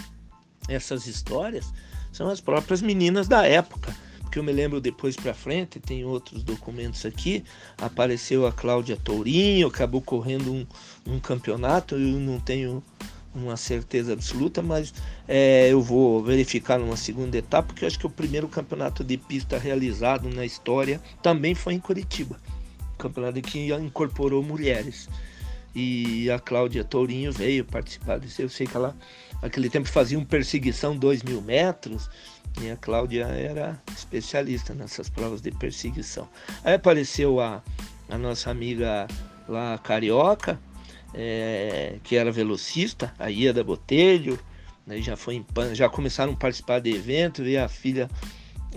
essas 0.67 1.07
histórias 1.07 1.71
são 2.11 2.29
as 2.29 2.41
próprias 2.41 2.81
meninas 2.81 3.27
da 3.27 3.45
época, 3.45 3.95
porque 4.21 4.37
eu 4.37 4.43
me 4.43 4.51
lembro 4.51 4.79
depois 4.79 5.15
para 5.15 5.33
frente, 5.33 5.79
tem 5.79 6.05
outros 6.05 6.43
documentos 6.43 7.05
aqui, 7.05 7.43
apareceu 7.79 8.45
a 8.45 8.51
Cláudia 8.51 8.97
Tourinho, 8.97 9.67
acabou 9.67 10.01
correndo 10.01 10.53
um, 10.53 10.67
um 11.07 11.19
campeonato, 11.19 11.95
eu 11.95 12.19
não 12.19 12.39
tenho 12.39 12.83
uma 13.33 13.55
certeza 13.55 14.13
absoluta, 14.13 14.61
mas 14.61 14.93
é, 15.27 15.69
eu 15.69 15.81
vou 15.81 16.23
verificar 16.23 16.79
numa 16.79 16.97
segunda 16.97 17.37
etapa, 17.37 17.67
porque 17.67 17.85
eu 17.85 17.87
acho 17.87 17.99
que 17.99 18.07
o 18.07 18.09
primeiro 18.09 18.47
campeonato 18.47 19.03
de 19.03 19.17
pista 19.17 19.57
realizado 19.57 20.29
na 20.29 20.45
história 20.45 21.01
também 21.21 21.53
foi 21.53 21.73
em 21.73 21.79
Curitiba. 21.79 22.39
Campeonato 22.97 23.41
que 23.41 23.71
incorporou 23.73 24.43
mulheres. 24.43 25.07
E 25.73 26.29
a 26.31 26.39
Cláudia 26.39 26.83
Tourinho 26.83 27.31
veio 27.31 27.63
participar 27.63 28.19
desse. 28.19 28.41
Eu 28.41 28.49
sei 28.49 28.65
que 28.65 28.75
ela, 28.75 28.95
naquele 29.41 29.69
tempo, 29.69 29.87
fazia 29.87 30.17
um 30.17 30.25
perseguição 30.25 30.97
2 30.97 31.23
mil 31.23 31.41
metros. 31.41 32.09
E 32.61 32.69
a 32.71 32.75
Cláudia 32.75 33.25
era 33.25 33.81
especialista 33.95 34.73
nessas 34.73 35.09
provas 35.09 35.41
de 35.41 35.51
perseguição. 35.51 36.27
Aí 36.63 36.73
apareceu 36.73 37.39
a, 37.39 37.61
a 38.09 38.17
nossa 38.17 38.49
amiga 38.49 39.07
lá, 39.47 39.77
Carioca, 39.77 40.59
é, 41.13 41.97
que 42.03 42.15
era 42.15 42.31
velocista, 42.31 43.13
a 43.17 43.27
Ieda 43.27 43.63
Botelho, 43.63 44.39
né, 44.85 45.01
já 45.01 45.15
foi 45.15 45.35
em, 45.35 45.45
já 45.73 45.89
começaram 45.89 46.33
a 46.33 46.35
participar 46.35 46.79
de 46.79 46.91
evento, 46.91 47.43
veio 47.43 47.63
a 47.63 47.67
filha 47.67 48.09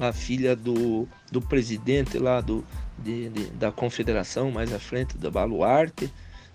a 0.01 0.13
filha 0.13 0.57
do, 0.57 1.07
do 1.31 1.43
presidente 1.43 2.19
lá 2.19 2.41
do, 2.41 2.65
de, 2.99 3.29
de, 3.29 3.45
da 3.51 3.71
confederação 3.71 4.51
mais 4.51 4.73
à 4.73 4.79
frente 4.79 5.19
da 5.19 5.31
Baluarte, 5.31 6.11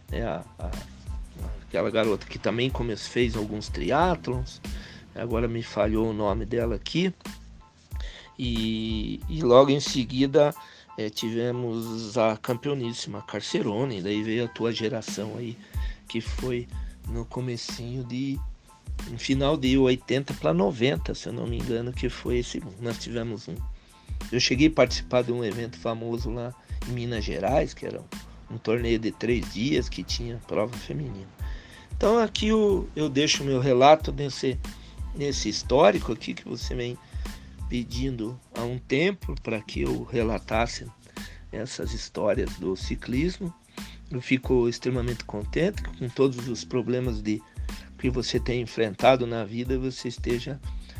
né, 0.09 0.23
a, 0.23 0.43
a, 0.57 0.71
aquela 1.67 1.91
garota 1.91 2.25
que 2.25 2.39
também 2.39 2.71
fez 2.97 3.35
alguns 3.35 3.69
triatlons, 3.69 4.59
agora 5.13 5.47
me 5.47 5.61
falhou 5.61 6.09
o 6.09 6.13
nome 6.13 6.45
dela 6.45 6.75
aqui, 6.75 7.13
e, 8.39 9.19
e 9.29 9.41
logo 9.41 9.71
em 9.71 9.79
seguida 9.79 10.53
é, 10.97 11.09
tivemos 11.09 12.17
a 12.17 12.35
campeoníssima 12.35 13.21
Carcerone, 13.21 14.01
daí 14.01 14.23
veio 14.23 14.45
a 14.45 14.47
tua 14.47 14.71
geração 14.71 15.35
aí, 15.37 15.55
que 16.07 16.19
foi 16.19 16.67
no 17.07 17.23
comecinho 17.25 18.03
de 18.03 18.39
no 19.09 19.19
final 19.19 19.55
de 19.55 19.77
80 19.77 20.33
para 20.33 20.53
90, 20.53 21.13
se 21.13 21.27
eu 21.27 21.33
não 21.33 21.45
me 21.45 21.59
engano, 21.59 21.93
que 21.93 22.09
foi 22.09 22.39
esse. 22.39 22.61
Nós 22.81 22.97
tivemos 22.97 23.47
um. 23.47 23.55
Eu 24.31 24.39
cheguei 24.39 24.67
a 24.67 24.71
participar 24.71 25.21
de 25.23 25.31
um 25.31 25.43
evento 25.43 25.77
famoso 25.77 26.31
lá 26.31 26.53
em 26.89 26.91
Minas 26.91 27.23
Gerais, 27.23 27.75
que 27.75 27.85
era 27.85 27.99
um, 27.99 28.55
um 28.55 28.57
torneio 28.57 28.97
de 28.97 29.11
três 29.11 29.53
dias 29.53 29.87
que 29.87 30.03
tinha 30.03 30.41
prova 30.47 30.75
feminina. 30.75 31.27
Então 31.95 32.17
aqui 32.17 32.47
eu, 32.47 32.89
eu 32.95 33.07
deixo 33.07 33.43
meu 33.43 33.59
relato 33.59 34.11
nesse, 34.11 34.57
nesse 35.15 35.47
histórico 35.47 36.11
aqui 36.11 36.33
que 36.33 36.47
você 36.47 36.73
vem 36.73 36.97
pedindo 37.69 38.39
há 38.55 38.61
um 38.61 38.77
tempo 38.77 39.35
para 39.41 39.61
que 39.61 39.81
eu 39.81 40.03
relatasse 40.03 40.85
essas 41.51 41.93
histórias 41.93 42.53
do 42.57 42.75
ciclismo. 42.75 43.53
Eu 44.09 44.21
fico 44.21 44.69
extremamente 44.69 45.23
contente 45.25 45.83
com 45.83 46.07
todos 46.07 46.47
os 46.47 46.63
problemas 46.63 47.21
de 47.21 47.41
que 47.97 48.09
você 48.09 48.39
tem 48.39 48.61
enfrentado 48.61 49.25
na 49.25 49.43
vida, 49.43 49.77
você 49.77 50.07
esteja 50.07 50.59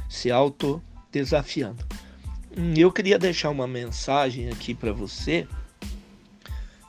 se 0.09 0.31
auto 0.31 0.81
desafiando. 1.11 1.85
Hum, 2.57 2.73
eu 2.75 2.91
queria 2.91 3.19
deixar 3.19 3.49
uma 3.49 3.67
mensagem 3.67 4.49
aqui 4.49 4.73
para 4.73 4.91
você, 4.91 5.47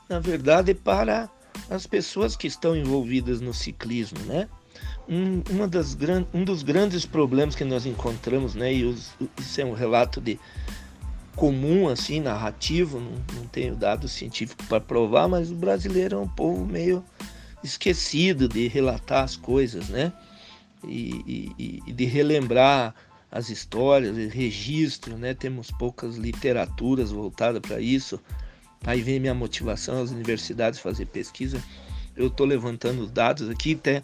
na 0.09 0.19
verdade, 0.19 0.73
para 0.73 1.29
as 1.69 1.85
pessoas 1.85 2.35
que 2.35 2.47
estão 2.47 2.75
envolvidas 2.75 3.39
no 3.39 3.53
ciclismo, 3.53 4.19
né? 4.25 4.49
Um, 5.09 5.41
uma 5.49 5.67
das 5.67 5.95
gran, 5.95 6.23
um 6.33 6.43
dos 6.43 6.61
grandes 6.61 7.05
problemas 7.05 7.55
que 7.55 7.63
nós 7.63 7.85
encontramos, 7.85 8.53
né? 8.53 8.71
E 8.73 8.83
os, 8.83 9.11
isso 9.39 9.59
é 9.59 9.65
um 9.65 9.73
relato 9.73 10.21
de 10.21 10.39
comum, 11.35 11.89
assim, 11.89 12.19
narrativo, 12.19 12.99
não, 12.99 13.13
não 13.35 13.47
tenho 13.47 13.75
dado 13.75 14.07
científico 14.07 14.63
para 14.65 14.79
provar, 14.79 15.27
mas 15.27 15.49
o 15.49 15.55
brasileiro 15.55 16.17
é 16.17 16.19
um 16.19 16.27
povo 16.27 16.65
meio 16.65 17.03
esquecido 17.63 18.47
de 18.47 18.67
relatar 18.67 19.23
as 19.23 19.35
coisas, 19.35 19.89
né? 19.89 20.13
E, 20.83 21.53
e, 21.57 21.83
e 21.87 21.91
de 21.91 22.05
relembrar 22.05 22.93
as 23.31 23.49
histórias, 23.49 24.15
registro, 24.33 25.17
né? 25.17 25.33
Temos 25.33 25.71
poucas 25.71 26.15
literaturas 26.17 27.11
voltadas 27.11 27.61
para 27.61 27.79
isso. 27.79 28.19
Aí 28.85 29.01
vem 29.01 29.19
minha 29.19 29.33
motivação 29.33 30.01
às 30.01 30.11
universidades 30.11 30.79
fazer 30.79 31.05
pesquisa. 31.05 31.61
Eu 32.15 32.27
estou 32.27 32.45
levantando 32.45 33.01
os 33.03 33.11
dados 33.11 33.49
aqui, 33.49 33.73
até 33.73 34.01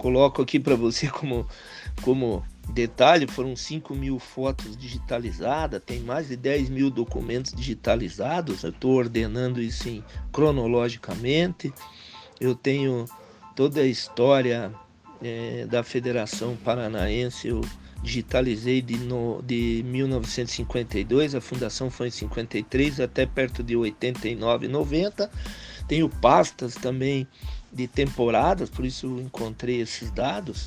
coloco 0.00 0.40
aqui 0.40 0.58
para 0.58 0.74
você 0.74 1.08
como, 1.08 1.46
como 2.00 2.42
detalhe, 2.72 3.26
foram 3.26 3.54
5 3.54 3.94
mil 3.94 4.18
fotos 4.18 4.74
digitalizadas, 4.74 5.82
tem 5.84 6.00
mais 6.00 6.28
de 6.28 6.36
10 6.36 6.70
mil 6.70 6.90
documentos 6.90 7.52
digitalizados, 7.52 8.62
eu 8.62 8.70
estou 8.70 8.92
ordenando 8.92 9.60
isso 9.60 9.88
em, 9.90 10.02
cronologicamente. 10.32 11.72
Eu 12.40 12.54
tenho 12.54 13.04
toda 13.54 13.80
a 13.82 13.86
história 13.86 14.72
é, 15.22 15.66
da 15.66 15.82
Federação 15.82 16.56
Paranaense, 16.56 17.48
eu 17.48 17.60
digitalizei 18.02 18.80
de, 18.80 18.96
no, 18.96 19.42
de 19.42 19.84
1952, 19.84 21.34
a 21.34 21.40
fundação 21.42 21.90
foi 21.90 22.08
em 22.08 22.10
53 22.10 23.00
até 23.00 23.26
perto 23.26 23.62
de 23.62 23.76
89, 23.76 24.66
90. 24.66 25.30
Tenho 25.86 26.08
pastas 26.08 26.74
também 26.74 27.28
de 27.72 27.86
temporadas, 27.86 28.68
por 28.68 28.84
isso 28.84 29.06
encontrei 29.20 29.80
esses 29.80 30.10
dados. 30.10 30.66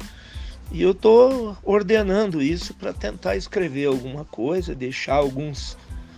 E 0.71 0.81
eu 0.81 0.91
estou 0.91 1.57
ordenando 1.63 2.41
isso 2.41 2.73
para 2.73 2.93
tentar 2.93 3.35
escrever 3.35 3.87
alguma 3.87 4.23
coisa, 4.25 4.73
deixar 4.73 5.15
alguns 5.15 5.77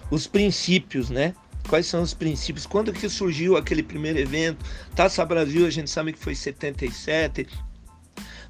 os 0.10 0.26
princípios, 0.28 1.10
né? 1.10 1.34
Quais 1.68 1.88
são 1.88 2.04
os 2.04 2.14
princípios? 2.14 2.68
Quando 2.68 2.94
que 2.94 3.10
surgiu 3.10 3.58
aquele 3.58 3.82
primeiro 3.82 4.20
evento? 4.20 4.64
Taça 4.96 5.26
Brasil, 5.26 5.66
a 5.66 5.70
gente 5.70 5.90
sabe 5.90 6.14
que 6.14 6.20
foi 6.20 6.36
77. 6.36 7.48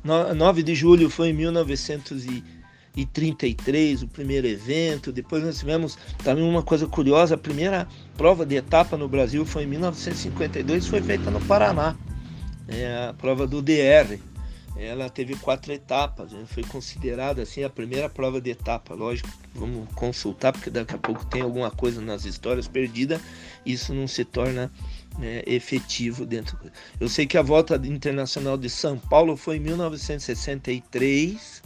9 0.04 0.62
de 0.62 0.76
julho 0.76 1.10
foi 1.10 1.30
em 1.30 1.34
1933, 1.34 4.04
o 4.04 4.08
primeiro 4.08 4.46
evento. 4.46 5.14
Depois 5.14 5.44
nós 5.44 5.58
tivemos 5.58 5.98
também 6.24 6.44
uma 6.44 6.62
coisa 6.62 6.86
curiosa, 6.88 7.34
a 7.36 7.38
primeira 7.38 7.88
prova 8.18 8.46
de 8.46 8.56
etapa 8.56 8.98
no 8.98 9.08
Brasil 9.08 9.46
foi 9.46 9.64
em 9.64 9.68
1952, 9.68 10.86
foi 10.86 11.02
feita 11.02 11.32
no 11.32 11.40
Paraná. 11.42 11.96
É 12.68 13.10
a 13.10 13.14
prova 13.14 13.46
do 13.46 13.62
DR, 13.62 14.20
ela 14.78 15.10
teve 15.10 15.36
quatro 15.38 15.72
etapas, 15.72 16.34
né? 16.34 16.44
foi 16.48 16.64
considerada 16.64 17.42
assim 17.42 17.64
a 17.64 17.70
primeira 17.70 18.10
prova 18.10 18.42
de 18.42 18.50
etapa. 18.50 18.94
Lógico, 18.94 19.30
vamos 19.54 19.88
consultar 19.94 20.52
porque 20.52 20.70
daqui 20.70 20.94
a 20.94 20.98
pouco 20.98 21.26
tem 21.26 21.42
alguma 21.42 21.72
coisa 21.72 22.02
nas 22.02 22.26
histórias 22.26 22.68
perdida, 22.68 23.22
isso 23.66 23.94
não 23.94 24.08
se 24.08 24.26
torna 24.26 24.70
né, 25.18 25.44
efetivo 25.46 26.26
dentro. 26.26 26.58
Eu 27.00 27.08
sei 27.08 27.26
que 27.26 27.38
a 27.38 27.42
volta 27.42 27.76
internacional 27.86 28.58
de 28.58 28.70
São 28.70 28.98
Paulo 28.98 29.38
foi 29.38 29.58
em 29.58 29.62
1963, 29.62 31.64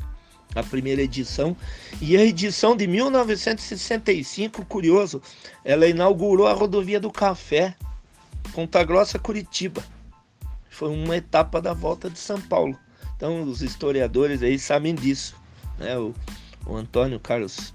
a 0.54 0.62
primeira 0.62 1.02
edição, 1.02 1.58
e 2.00 2.16
a 2.16 2.24
edição 2.24 2.76
de 2.76 2.86
1965, 2.86 4.64
curioso, 4.66 5.20
ela 5.66 5.88
inaugurou 5.88 6.48
a 6.48 6.54
rodovia 6.54 7.00
do 7.00 7.12
Café, 7.12 7.76
Ponta 8.54 8.84
Grossa 8.84 9.18
Curitiba. 9.18 9.84
Foi 10.80 10.88
uma 10.88 11.18
etapa 11.18 11.62
da 11.62 11.74
volta 11.74 12.10
de 12.10 12.18
São 12.18 12.40
Paulo. 12.40 12.74
Então 13.18 13.44
os 13.44 13.62
historiadores 13.62 14.42
aí 14.42 14.58
sabem 14.58 14.96
disso, 14.96 15.36
né? 15.78 15.98
O, 15.98 16.16
o 16.66 16.74
Antônio 16.74 17.20
Carlos 17.20 17.74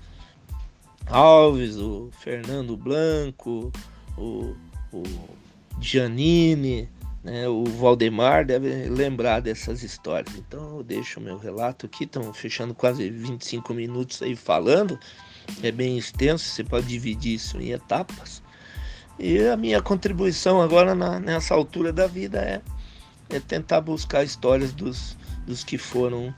Alves, 1.06 1.76
o 1.76 2.08
Fernando 2.18 2.78
Blanco, 2.78 3.70
o, 4.16 4.56
o 4.90 5.02
Giannini, 5.78 6.88
Né? 7.22 7.46
O 7.46 7.64
Valdemar 7.64 8.46
deve 8.46 8.88
lembrar 8.88 9.40
dessas 9.40 9.82
histórias. 9.82 10.34
Então 10.38 10.78
eu 10.78 10.82
deixo 10.82 11.20
o 11.20 11.22
meu 11.22 11.36
relato 11.36 11.84
aqui, 11.84 12.04
estão 12.04 12.32
fechando 12.32 12.74
quase 12.74 13.10
25 13.10 13.74
minutos 13.74 14.22
aí 14.22 14.34
falando. 14.34 14.98
É 15.62 15.70
bem 15.70 15.98
extenso, 15.98 16.46
você 16.46 16.64
pode 16.64 16.86
dividir 16.86 17.34
isso 17.34 17.60
em 17.60 17.72
etapas. 17.72 18.42
E 19.18 19.46
a 19.46 19.58
minha 19.58 19.82
contribuição 19.82 20.62
agora 20.62 20.94
na, 20.94 21.20
nessa 21.20 21.54
altura 21.54 21.92
da 21.92 22.06
vida 22.06 22.38
é, 22.38 22.62
é 23.30 23.40
tentar 23.40 23.80
buscar 23.80 24.24
histórias 24.24 24.72
dos, 24.72 25.16
dos 25.46 25.64
que 25.64 25.78
foram 25.78 26.34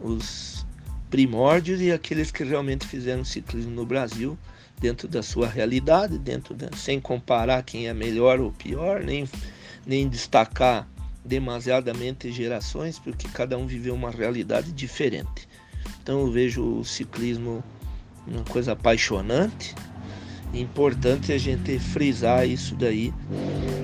os 0.00 0.66
primórdios 1.10 1.80
e 1.80 1.92
aqueles 1.92 2.30
que 2.30 2.42
realmente 2.42 2.86
fizeram 2.86 3.24
ciclismo 3.24 3.70
no 3.70 3.84
Brasil 3.84 4.38
dentro 4.80 5.06
da 5.06 5.22
sua 5.22 5.46
realidade, 5.46 6.18
dentro 6.18 6.54
da, 6.54 6.70
sem 6.76 7.00
comparar 7.00 7.62
quem 7.62 7.86
é 7.86 7.94
melhor 7.94 8.40
ou 8.40 8.50
pior, 8.50 9.02
nem, 9.04 9.28
nem 9.86 10.08
destacar 10.08 10.88
demasiadamente 11.24 12.32
gerações, 12.32 12.98
porque 12.98 13.28
cada 13.28 13.56
um 13.56 13.66
viveu 13.66 13.94
uma 13.94 14.10
realidade 14.10 14.72
diferente. 14.72 15.48
Então 16.02 16.20
eu 16.20 16.32
vejo 16.32 16.80
o 16.80 16.84
ciclismo 16.84 17.62
uma 18.26 18.44
coisa 18.44 18.72
apaixonante, 18.72 19.74
importante 20.52 21.32
a 21.32 21.38
gente 21.38 21.78
frisar 21.78 22.46
isso 22.46 22.74
daí 22.74 23.12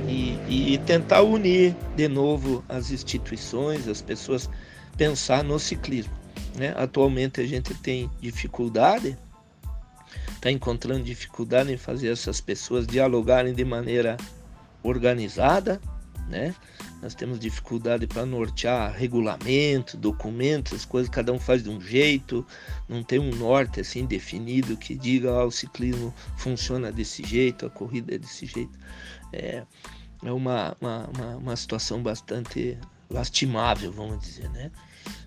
e, 0.09 0.75
e 0.75 0.79
tentar 0.79 1.23
unir 1.23 1.77
de 1.94 2.09
novo 2.09 2.64
as 2.68 2.90
instituições, 2.90 3.87
as 3.87 4.01
pessoas 4.01 4.49
pensar 4.97 5.44
no 5.44 5.59
ciclismo. 5.59 6.12
Né? 6.57 6.75
Atualmente 6.77 7.40
a 7.40 7.47
gente 7.47 7.75
tem 7.75 8.11
dificuldade, 8.21 9.16
está 10.35 10.51
encontrando 10.51 11.05
dificuldade 11.05 11.73
em 11.73 11.77
fazer 11.77 12.09
essas 12.09 12.40
pessoas 12.40 12.87
dialogarem 12.87 13.53
de 13.53 13.64
maneira 13.64 14.16
organizada, 14.83 15.81
né? 16.29 16.55
Nós 17.01 17.14
temos 17.14 17.38
dificuldade 17.38 18.09
para 18.09 18.27
nortear 18.27 18.92
regulamento, 18.92 19.97
documentos, 19.97 20.73
as 20.73 20.85
coisas 20.85 21.09
cada 21.09 21.33
um 21.33 21.38
faz 21.38 21.62
de 21.62 21.71
um 21.71 21.81
jeito, 21.81 22.44
não 22.88 23.05
tem 23.05 23.21
um 23.21 23.31
norte 23.37 23.81
assim 23.81 24.05
definido 24.05 24.77
que 24.77 24.97
diga 24.97 25.31
ah, 25.31 25.44
o 25.44 25.51
ciclismo 25.51 26.12
funciona 26.37 26.90
desse 26.90 27.23
jeito, 27.25 27.66
a 27.66 27.71
corrida 27.71 28.16
é 28.16 28.18
desse 28.18 28.47
jeito. 28.47 28.77
É, 29.33 29.64
é 30.24 30.33
uma, 30.33 30.76
uma, 30.81 31.11
uma, 31.14 31.37
uma 31.37 31.57
situação 31.57 32.02
bastante 32.02 32.78
lastimável, 33.09 33.92
vamos 33.92 34.20
dizer, 34.20 34.48
né? 34.50 34.70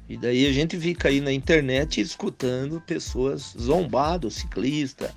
E 0.08 0.17
daí 0.17 0.45
a 0.45 0.51
gente 0.51 0.77
fica 0.77 1.08
aí 1.08 1.21
na 1.21 1.32
internet 1.32 2.01
escutando 2.01 2.82
pessoas 2.82 3.56
zombar 3.58 4.19
do 4.19 4.30
ciclista, 4.30 5.13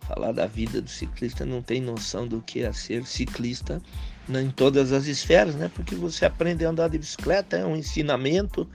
falar 0.00 0.32
da 0.32 0.46
vida 0.46 0.80
do 0.80 0.88
ciclista, 0.88 1.44
não 1.44 1.60
tem 1.60 1.80
noção 1.80 2.28
do 2.28 2.40
que 2.40 2.62
é 2.62 2.72
ser 2.72 3.04
ciclista 3.04 3.82
em 4.28 4.50
todas 4.50 4.92
as 4.92 5.06
esferas, 5.06 5.54
né? 5.54 5.70
Porque 5.74 5.94
você 5.94 6.24
aprende 6.24 6.64
a 6.64 6.70
andar 6.70 6.88
de 6.88 6.98
bicicleta, 6.98 7.56
é 7.56 7.66
um 7.66 7.76
ensinamento, 7.76 8.68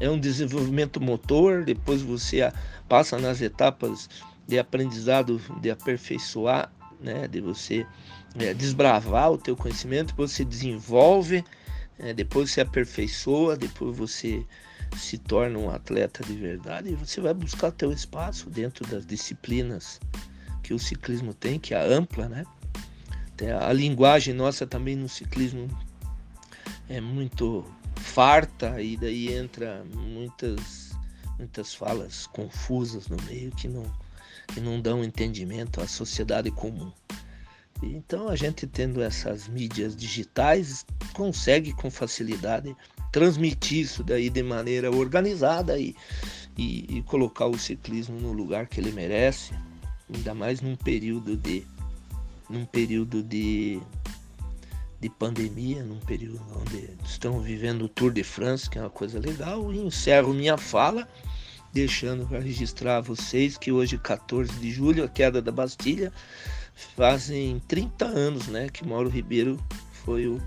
é 0.00 0.10
um 0.10 0.18
desenvolvimento 0.18 1.00
motor, 1.00 1.64
depois 1.64 2.02
você 2.02 2.50
passa 2.88 3.18
nas 3.18 3.40
etapas 3.40 4.08
de 4.46 4.58
aprendizado, 4.58 5.40
de 5.60 5.70
aperfeiçoar, 5.70 6.70
né? 7.00 7.28
De 7.28 7.40
você 7.40 7.86
é, 8.38 8.52
desbravar 8.54 9.30
o 9.32 9.38
teu 9.38 9.56
conhecimento, 9.56 10.14
você 10.16 10.44
desenvolve, 10.44 11.44
é, 11.98 12.12
depois 12.12 12.50
você 12.50 12.60
aperfeiçoa, 12.60 13.56
depois 13.56 13.96
você 13.96 14.44
se 14.96 15.18
torna 15.18 15.58
um 15.58 15.70
atleta 15.70 16.24
de 16.24 16.34
verdade 16.34 16.90
e 16.90 16.94
você 16.94 17.20
vai 17.20 17.34
buscar 17.34 17.70
teu 17.72 17.92
espaço 17.92 18.48
dentro 18.48 18.86
das 18.86 19.04
disciplinas 19.04 20.00
que 20.62 20.72
o 20.72 20.78
ciclismo 20.78 21.34
tem, 21.34 21.58
que 21.58 21.74
é 21.74 21.94
ampla, 21.94 22.28
né? 22.28 22.44
A 23.60 23.72
linguagem 23.72 24.32
nossa 24.32 24.64
também 24.64 24.94
no 24.94 25.08
ciclismo 25.08 25.68
é 26.88 27.00
muito 27.00 27.64
farta 27.96 28.80
e 28.80 28.96
daí 28.96 29.34
entra 29.34 29.84
muitas 29.92 30.92
muitas 31.36 31.74
falas 31.74 32.28
confusas 32.28 33.08
no 33.08 33.16
meio 33.24 33.50
que 33.50 33.66
não 33.66 33.84
que 34.52 34.60
não 34.60 34.80
dão 34.80 35.02
entendimento 35.02 35.80
à 35.80 35.88
sociedade 35.88 36.50
comum. 36.50 36.92
Então 37.92 38.28
a 38.28 38.36
gente 38.36 38.66
tendo 38.66 39.02
essas 39.02 39.48
mídias 39.48 39.96
digitais 39.96 40.84
consegue 41.12 41.72
com 41.72 41.90
facilidade 41.90 42.74
transmitir 43.12 43.80
isso 43.80 44.02
daí 44.02 44.28
de 44.28 44.42
maneira 44.42 44.90
organizada 44.90 45.78
e, 45.78 45.94
e, 46.56 46.98
e 46.98 47.02
colocar 47.02 47.46
o 47.46 47.58
ciclismo 47.58 48.18
no 48.18 48.32
lugar 48.32 48.66
que 48.66 48.80
ele 48.80 48.90
merece, 48.90 49.54
ainda 50.12 50.34
mais 50.34 50.60
num 50.60 50.76
período 50.76 51.36
de 51.36 51.64
num 52.48 52.64
período 52.64 53.22
de, 53.22 53.80
de 55.00 55.08
pandemia, 55.08 55.82
num 55.82 56.00
período 56.00 56.42
onde 56.60 56.90
estamos 57.04 57.44
vivendo 57.44 57.82
o 57.82 57.88
Tour 57.88 58.12
de 58.12 58.22
France, 58.22 58.68
que 58.68 58.78
é 58.78 58.82
uma 58.82 58.90
coisa 58.90 59.18
legal, 59.18 59.72
e 59.72 59.78
encerro 59.78 60.34
minha 60.34 60.58
fala 60.58 61.08
deixando 61.72 62.26
para 62.26 62.38
registrar 62.38 62.98
a 62.98 63.00
vocês 63.00 63.58
que 63.58 63.72
hoje, 63.72 63.98
14 63.98 64.52
de 64.52 64.70
julho, 64.70 65.02
a 65.02 65.08
queda 65.08 65.42
da 65.42 65.50
Bastilha, 65.50 66.12
fazem 66.74 67.60
30 67.68 68.04
anos 68.04 68.46
né, 68.48 68.68
que 68.68 68.86
Mauro 68.86 69.08
Ribeiro 69.08 69.58
foi 70.04 70.26
o 70.26 70.40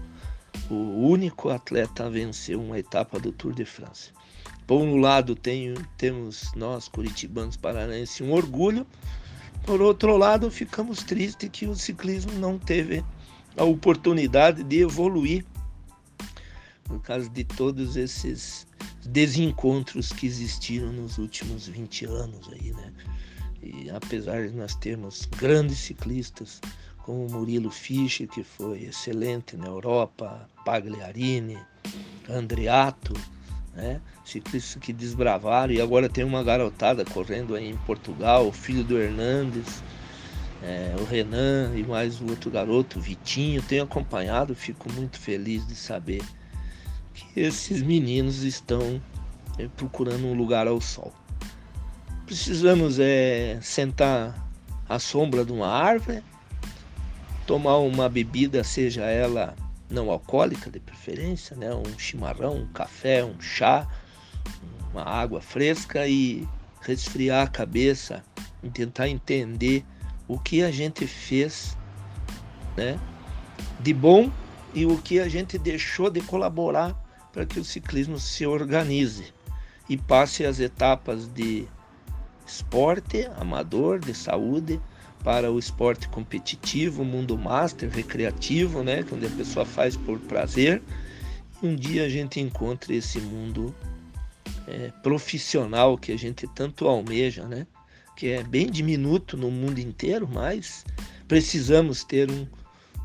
o 0.70 1.08
único 1.08 1.50
atleta 1.50 2.06
a 2.06 2.10
vencer 2.10 2.58
uma 2.58 2.78
etapa 2.78 3.20
do 3.20 3.32
Tour 3.32 3.54
de 3.54 3.66
France. 3.66 4.12
Por 4.66 4.82
um 4.82 4.98
lado, 4.98 5.36
tenho, 5.36 5.76
temos 5.98 6.52
nós, 6.56 6.88
curitibanos 6.88 7.56
paranaenses, 7.56 8.20
um 8.22 8.32
orgulho. 8.32 8.86
Por 9.66 9.82
outro 9.82 10.18
lado, 10.18 10.52
ficamos 10.52 11.04
tristes 11.04 11.50
que 11.50 11.66
o 11.66 11.76
ciclismo 11.76 12.34
não 12.34 12.58
teve 12.58 13.04
a 13.56 13.63
oportunidade 13.63 14.63
de 14.63 14.82
evoluir 14.82 15.46
por 16.84 17.02
causa 17.02 17.30
de 17.30 17.44
todos 17.44 17.96
esses 17.96 18.68
desencontros 19.06 20.12
que 20.12 20.26
existiram 20.26 20.92
nos 20.92 21.18
últimos 21.18 21.68
20 21.68 22.06
anos 22.06 22.50
aí, 22.52 22.74
né? 22.74 22.94
E 23.62 23.89
apesar 23.89 24.48
de 24.48 24.56
nós 24.56 24.76
termos 24.76 25.26
grandes 25.38 25.78
ciclistas, 25.78 26.62
como 26.98 27.28
Murilo 27.30 27.72
Fischer, 27.72 28.28
que 28.28 28.43
foi 28.43 28.84
excelente 28.84 29.56
na 29.56 29.67
Europa, 29.67 30.50
Pagliarini, 30.65 31.58
Andreato, 32.30 33.13
né? 33.74 34.02
ciclistas 34.26 34.82
que 34.82 34.91
desbravaram 34.91 35.74
e 35.74 35.80
agora 35.80 36.10
tem 36.10 36.24
uma 36.24 36.43
garotada 36.43 37.06
correndo 37.06 37.56
aí 37.56 37.70
em 37.70 37.78
Portugal, 37.78 38.48
o 38.48 38.52
filho 38.52 38.84
do 38.84 38.98
Hernandes, 38.98 39.82
é, 40.62 40.96
o 41.00 41.06
Renan 41.06 41.74
e 41.76 41.84
mais 41.84 42.20
o 42.20 42.30
outro 42.30 42.50
garoto, 42.50 43.00
o 43.00 43.02
Vitinho, 43.02 43.62
tenho 43.62 43.84
acompanhado, 43.84 44.56
fico 44.56 44.91
muito 44.91 45.20
feliz 45.20 45.65
de 45.65 45.76
saber 45.76 46.22
que 47.13 47.39
esses 47.39 47.82
meninos 47.82 48.43
estão 48.43 49.02
é, 49.58 49.67
procurando 49.67 50.26
um 50.26 50.34
lugar 50.34 50.67
ao 50.67 50.82
sol. 50.82 51.13
Precisamos 52.28 53.00
é, 53.00 53.58
sentar 53.62 54.36
à 54.90 55.00
sombra 55.00 55.46
de 55.46 55.54
uma 55.54 55.70
árvore 55.70 56.22
tomar 57.46 57.78
uma 57.78 58.10
bebida, 58.10 58.66
seja 58.66 59.06
ela 59.06 59.56
não 59.90 60.12
alcoólica 60.12 60.70
de 60.70 60.78
preferência, 60.78 61.56
né? 61.56 61.74
um 61.74 61.98
chimarrão, 61.98 62.58
um 62.58 62.68
café, 62.68 63.24
um 63.24 63.40
chá, 63.40 63.88
uma 64.92 65.04
água 65.04 65.40
fresca 65.40 66.06
e 66.06 66.46
resfriar 66.82 67.48
a 67.48 67.50
cabeça 67.50 68.22
e 68.62 68.70
tentar 68.70 69.08
entender 69.08 69.86
o 70.28 70.38
que 70.38 70.62
a 70.62 70.70
gente 70.70 71.08
fez 71.08 71.78
né? 72.76 73.00
de 73.80 73.94
bom 73.94 74.30
e 74.74 74.86
o 74.86 74.98
que 74.98 75.22
a 75.22 75.30
gente 75.30 75.58
deixou 75.58 76.10
de 76.10 76.20
colaborar 76.20 76.94
para 77.32 77.46
que 77.46 77.58
o 77.58 77.63
ciclismo 77.63 78.20
se 78.20 78.46
organize 78.46 79.34
e 79.88 79.96
passe 79.96 80.46
as 80.46 80.60
etapas 80.60 81.26
de 81.34 81.66
esporte 82.48 83.30
amador, 83.38 84.00
de 84.00 84.14
saúde, 84.14 84.80
para 85.24 85.52
o 85.52 85.60
esporte 85.60 86.08
competitivo, 86.08 87.04
mundo 87.04 87.38
master, 87.38 87.90
recreativo, 87.90 88.84
né? 88.84 89.06
Onde 89.12 89.26
a 89.26 89.30
pessoa 89.30 89.66
faz 89.66 89.98
por 89.98 90.20
prazer. 90.20 90.82
Um 91.62 91.76
dia 91.76 92.06
a 92.06 92.10
gente 92.10 92.40
encontra 92.40 92.94
esse 92.94 93.20
mundo 93.20 93.76
é, 94.68 94.92
profissional 95.04 95.98
que 95.98 96.12
a 96.12 96.18
gente 96.18 96.48
tanto 96.48 96.88
almeja, 96.88 97.46
né? 97.46 97.68
Que 98.16 98.28
é 98.28 98.44
bem 98.44 98.70
diminuto 98.70 99.36
no 99.36 99.52
mundo 99.52 99.80
inteiro, 99.80 100.28
mas 100.32 100.86
precisamos 101.28 102.04
ter 102.04 102.32
um, 102.32 102.48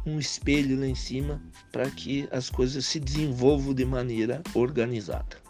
um 0.07 0.19
espelho 0.19 0.79
lá 0.79 0.87
em 0.87 0.95
cima 0.95 1.43
para 1.73 1.91
que 1.91 2.29
as 2.31 2.49
coisas 2.49 2.87
se 2.87 3.01
desenvolvam 3.01 3.75
de 3.75 3.85
maneira 3.85 4.43
organizada. 4.55 5.43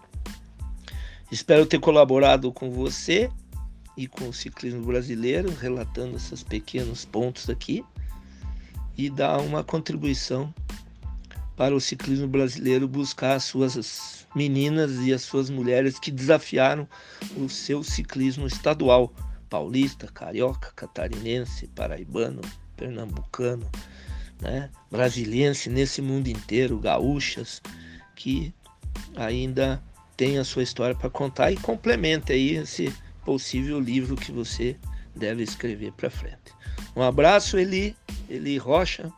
Espero 1.31 1.67
ter 1.67 1.81
colaborado 1.81 2.53
com 2.53 2.71
você 2.71 3.31
e 3.97 4.07
com 4.07 4.29
o 4.29 4.33
ciclismo 4.33 4.83
brasileiro, 4.83 5.53
relatando 5.55 6.17
esses 6.17 6.43
pequenos 6.43 7.05
pontos 7.05 7.49
aqui 7.51 7.85
e 8.97 9.11
dar 9.11 9.41
uma 9.41 9.63
contribuição 9.63 10.53
para 11.57 11.75
o 11.75 11.81
ciclismo 11.81 12.27
brasileiro 12.27 12.89
buscar 12.89 13.35
as 13.35 13.45
suas 13.45 14.27
meninas 14.35 14.97
e 15.01 15.13
as 15.13 15.23
suas 15.23 15.51
mulheres 15.51 15.99
que 15.99 16.11
desafiaram 16.11 16.89
o 17.37 17.49
seu 17.49 17.85
ciclismo 17.85 18.47
estadual, 18.47 19.13
paulista, 19.51 20.09
carioca, 20.09 20.73
catarinense, 20.75 21.69
paraibano, 21.69 22.41
pernambucano, 22.77 23.71
né, 24.41 24.71
brasiliense 24.91 25.69
nesse 25.69 26.01
mundo 26.01 26.29
inteiro, 26.29 26.79
gaúchas, 26.79 27.61
que 28.17 28.53
ainda 29.15 29.83
tem 30.17 30.39
a 30.39 30.45
sua 30.45 30.63
história 30.63 30.95
para 30.95 31.11
contar 31.11 31.53
e 31.53 31.57
complementa 31.57 32.33
aí 32.33 32.57
esse 32.57 32.93
possível 33.25 33.81
livro 33.81 34.17
que 34.17 34.33
você 34.33 34.77
deve 35.15 35.43
escrever 35.43 35.93
para 35.93 36.11
frente. 36.11 36.53
Um 36.97 37.03
abraço, 37.03 37.59
Eli, 37.59 37.97
Eli 38.29 38.59
Rocha. 38.59 39.13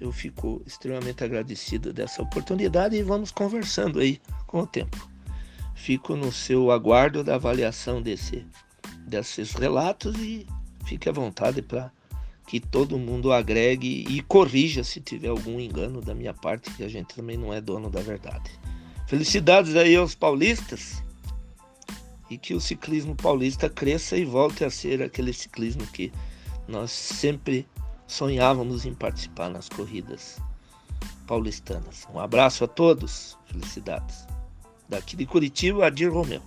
Eu 0.00 0.12
fico 0.12 0.62
extremamente 0.66 1.22
agradecido 1.22 1.92
dessa 1.92 2.22
oportunidade 2.22 2.96
e 2.96 3.02
vamos 3.02 3.30
conversando 3.30 4.00
aí 4.00 4.20
com 4.46 4.60
o 4.60 4.66
tempo. 4.66 5.08
Fico 5.74 6.16
no 6.16 6.32
seu 6.32 6.70
aguardo 6.70 7.22
da 7.22 7.36
avaliação 7.36 8.02
desse, 8.02 8.46
desses 9.06 9.52
relatos 9.52 10.16
e 10.18 10.46
fique 10.84 11.08
à 11.08 11.12
vontade 11.12 11.62
para 11.62 11.90
que 12.46 12.60
todo 12.60 12.98
mundo 12.98 13.32
agregue 13.32 14.04
e 14.08 14.20
corrija 14.22 14.84
se 14.84 15.00
tiver 15.00 15.28
algum 15.28 15.58
engano 15.58 16.00
da 16.00 16.14
minha 16.14 16.34
parte, 16.34 16.70
que 16.70 16.84
a 16.84 16.88
gente 16.88 17.14
também 17.14 17.36
não 17.36 17.52
é 17.52 17.60
dono 17.60 17.88
da 17.88 18.00
verdade. 18.00 18.50
Felicidades 19.06 19.74
aí 19.76 19.96
aos 19.96 20.14
paulistas 20.14 21.03
e 22.34 22.38
que 22.38 22.52
o 22.52 22.60
ciclismo 22.60 23.14
paulista 23.14 23.70
cresça 23.70 24.16
e 24.16 24.24
volte 24.24 24.64
a 24.64 24.70
ser 24.70 25.00
aquele 25.00 25.32
ciclismo 25.32 25.86
que 25.86 26.12
nós 26.66 26.90
sempre 26.90 27.66
sonhávamos 28.08 28.84
em 28.84 28.92
participar 28.92 29.48
nas 29.48 29.68
corridas 29.68 30.40
paulistanas. 31.28 32.06
Um 32.12 32.18
abraço 32.18 32.64
a 32.64 32.66
todos, 32.66 33.38
felicidades. 33.46 34.26
Daqui 34.88 35.16
de 35.16 35.26
Curitiba, 35.26 35.86
Adir 35.86 36.12
Romeu. 36.12 36.42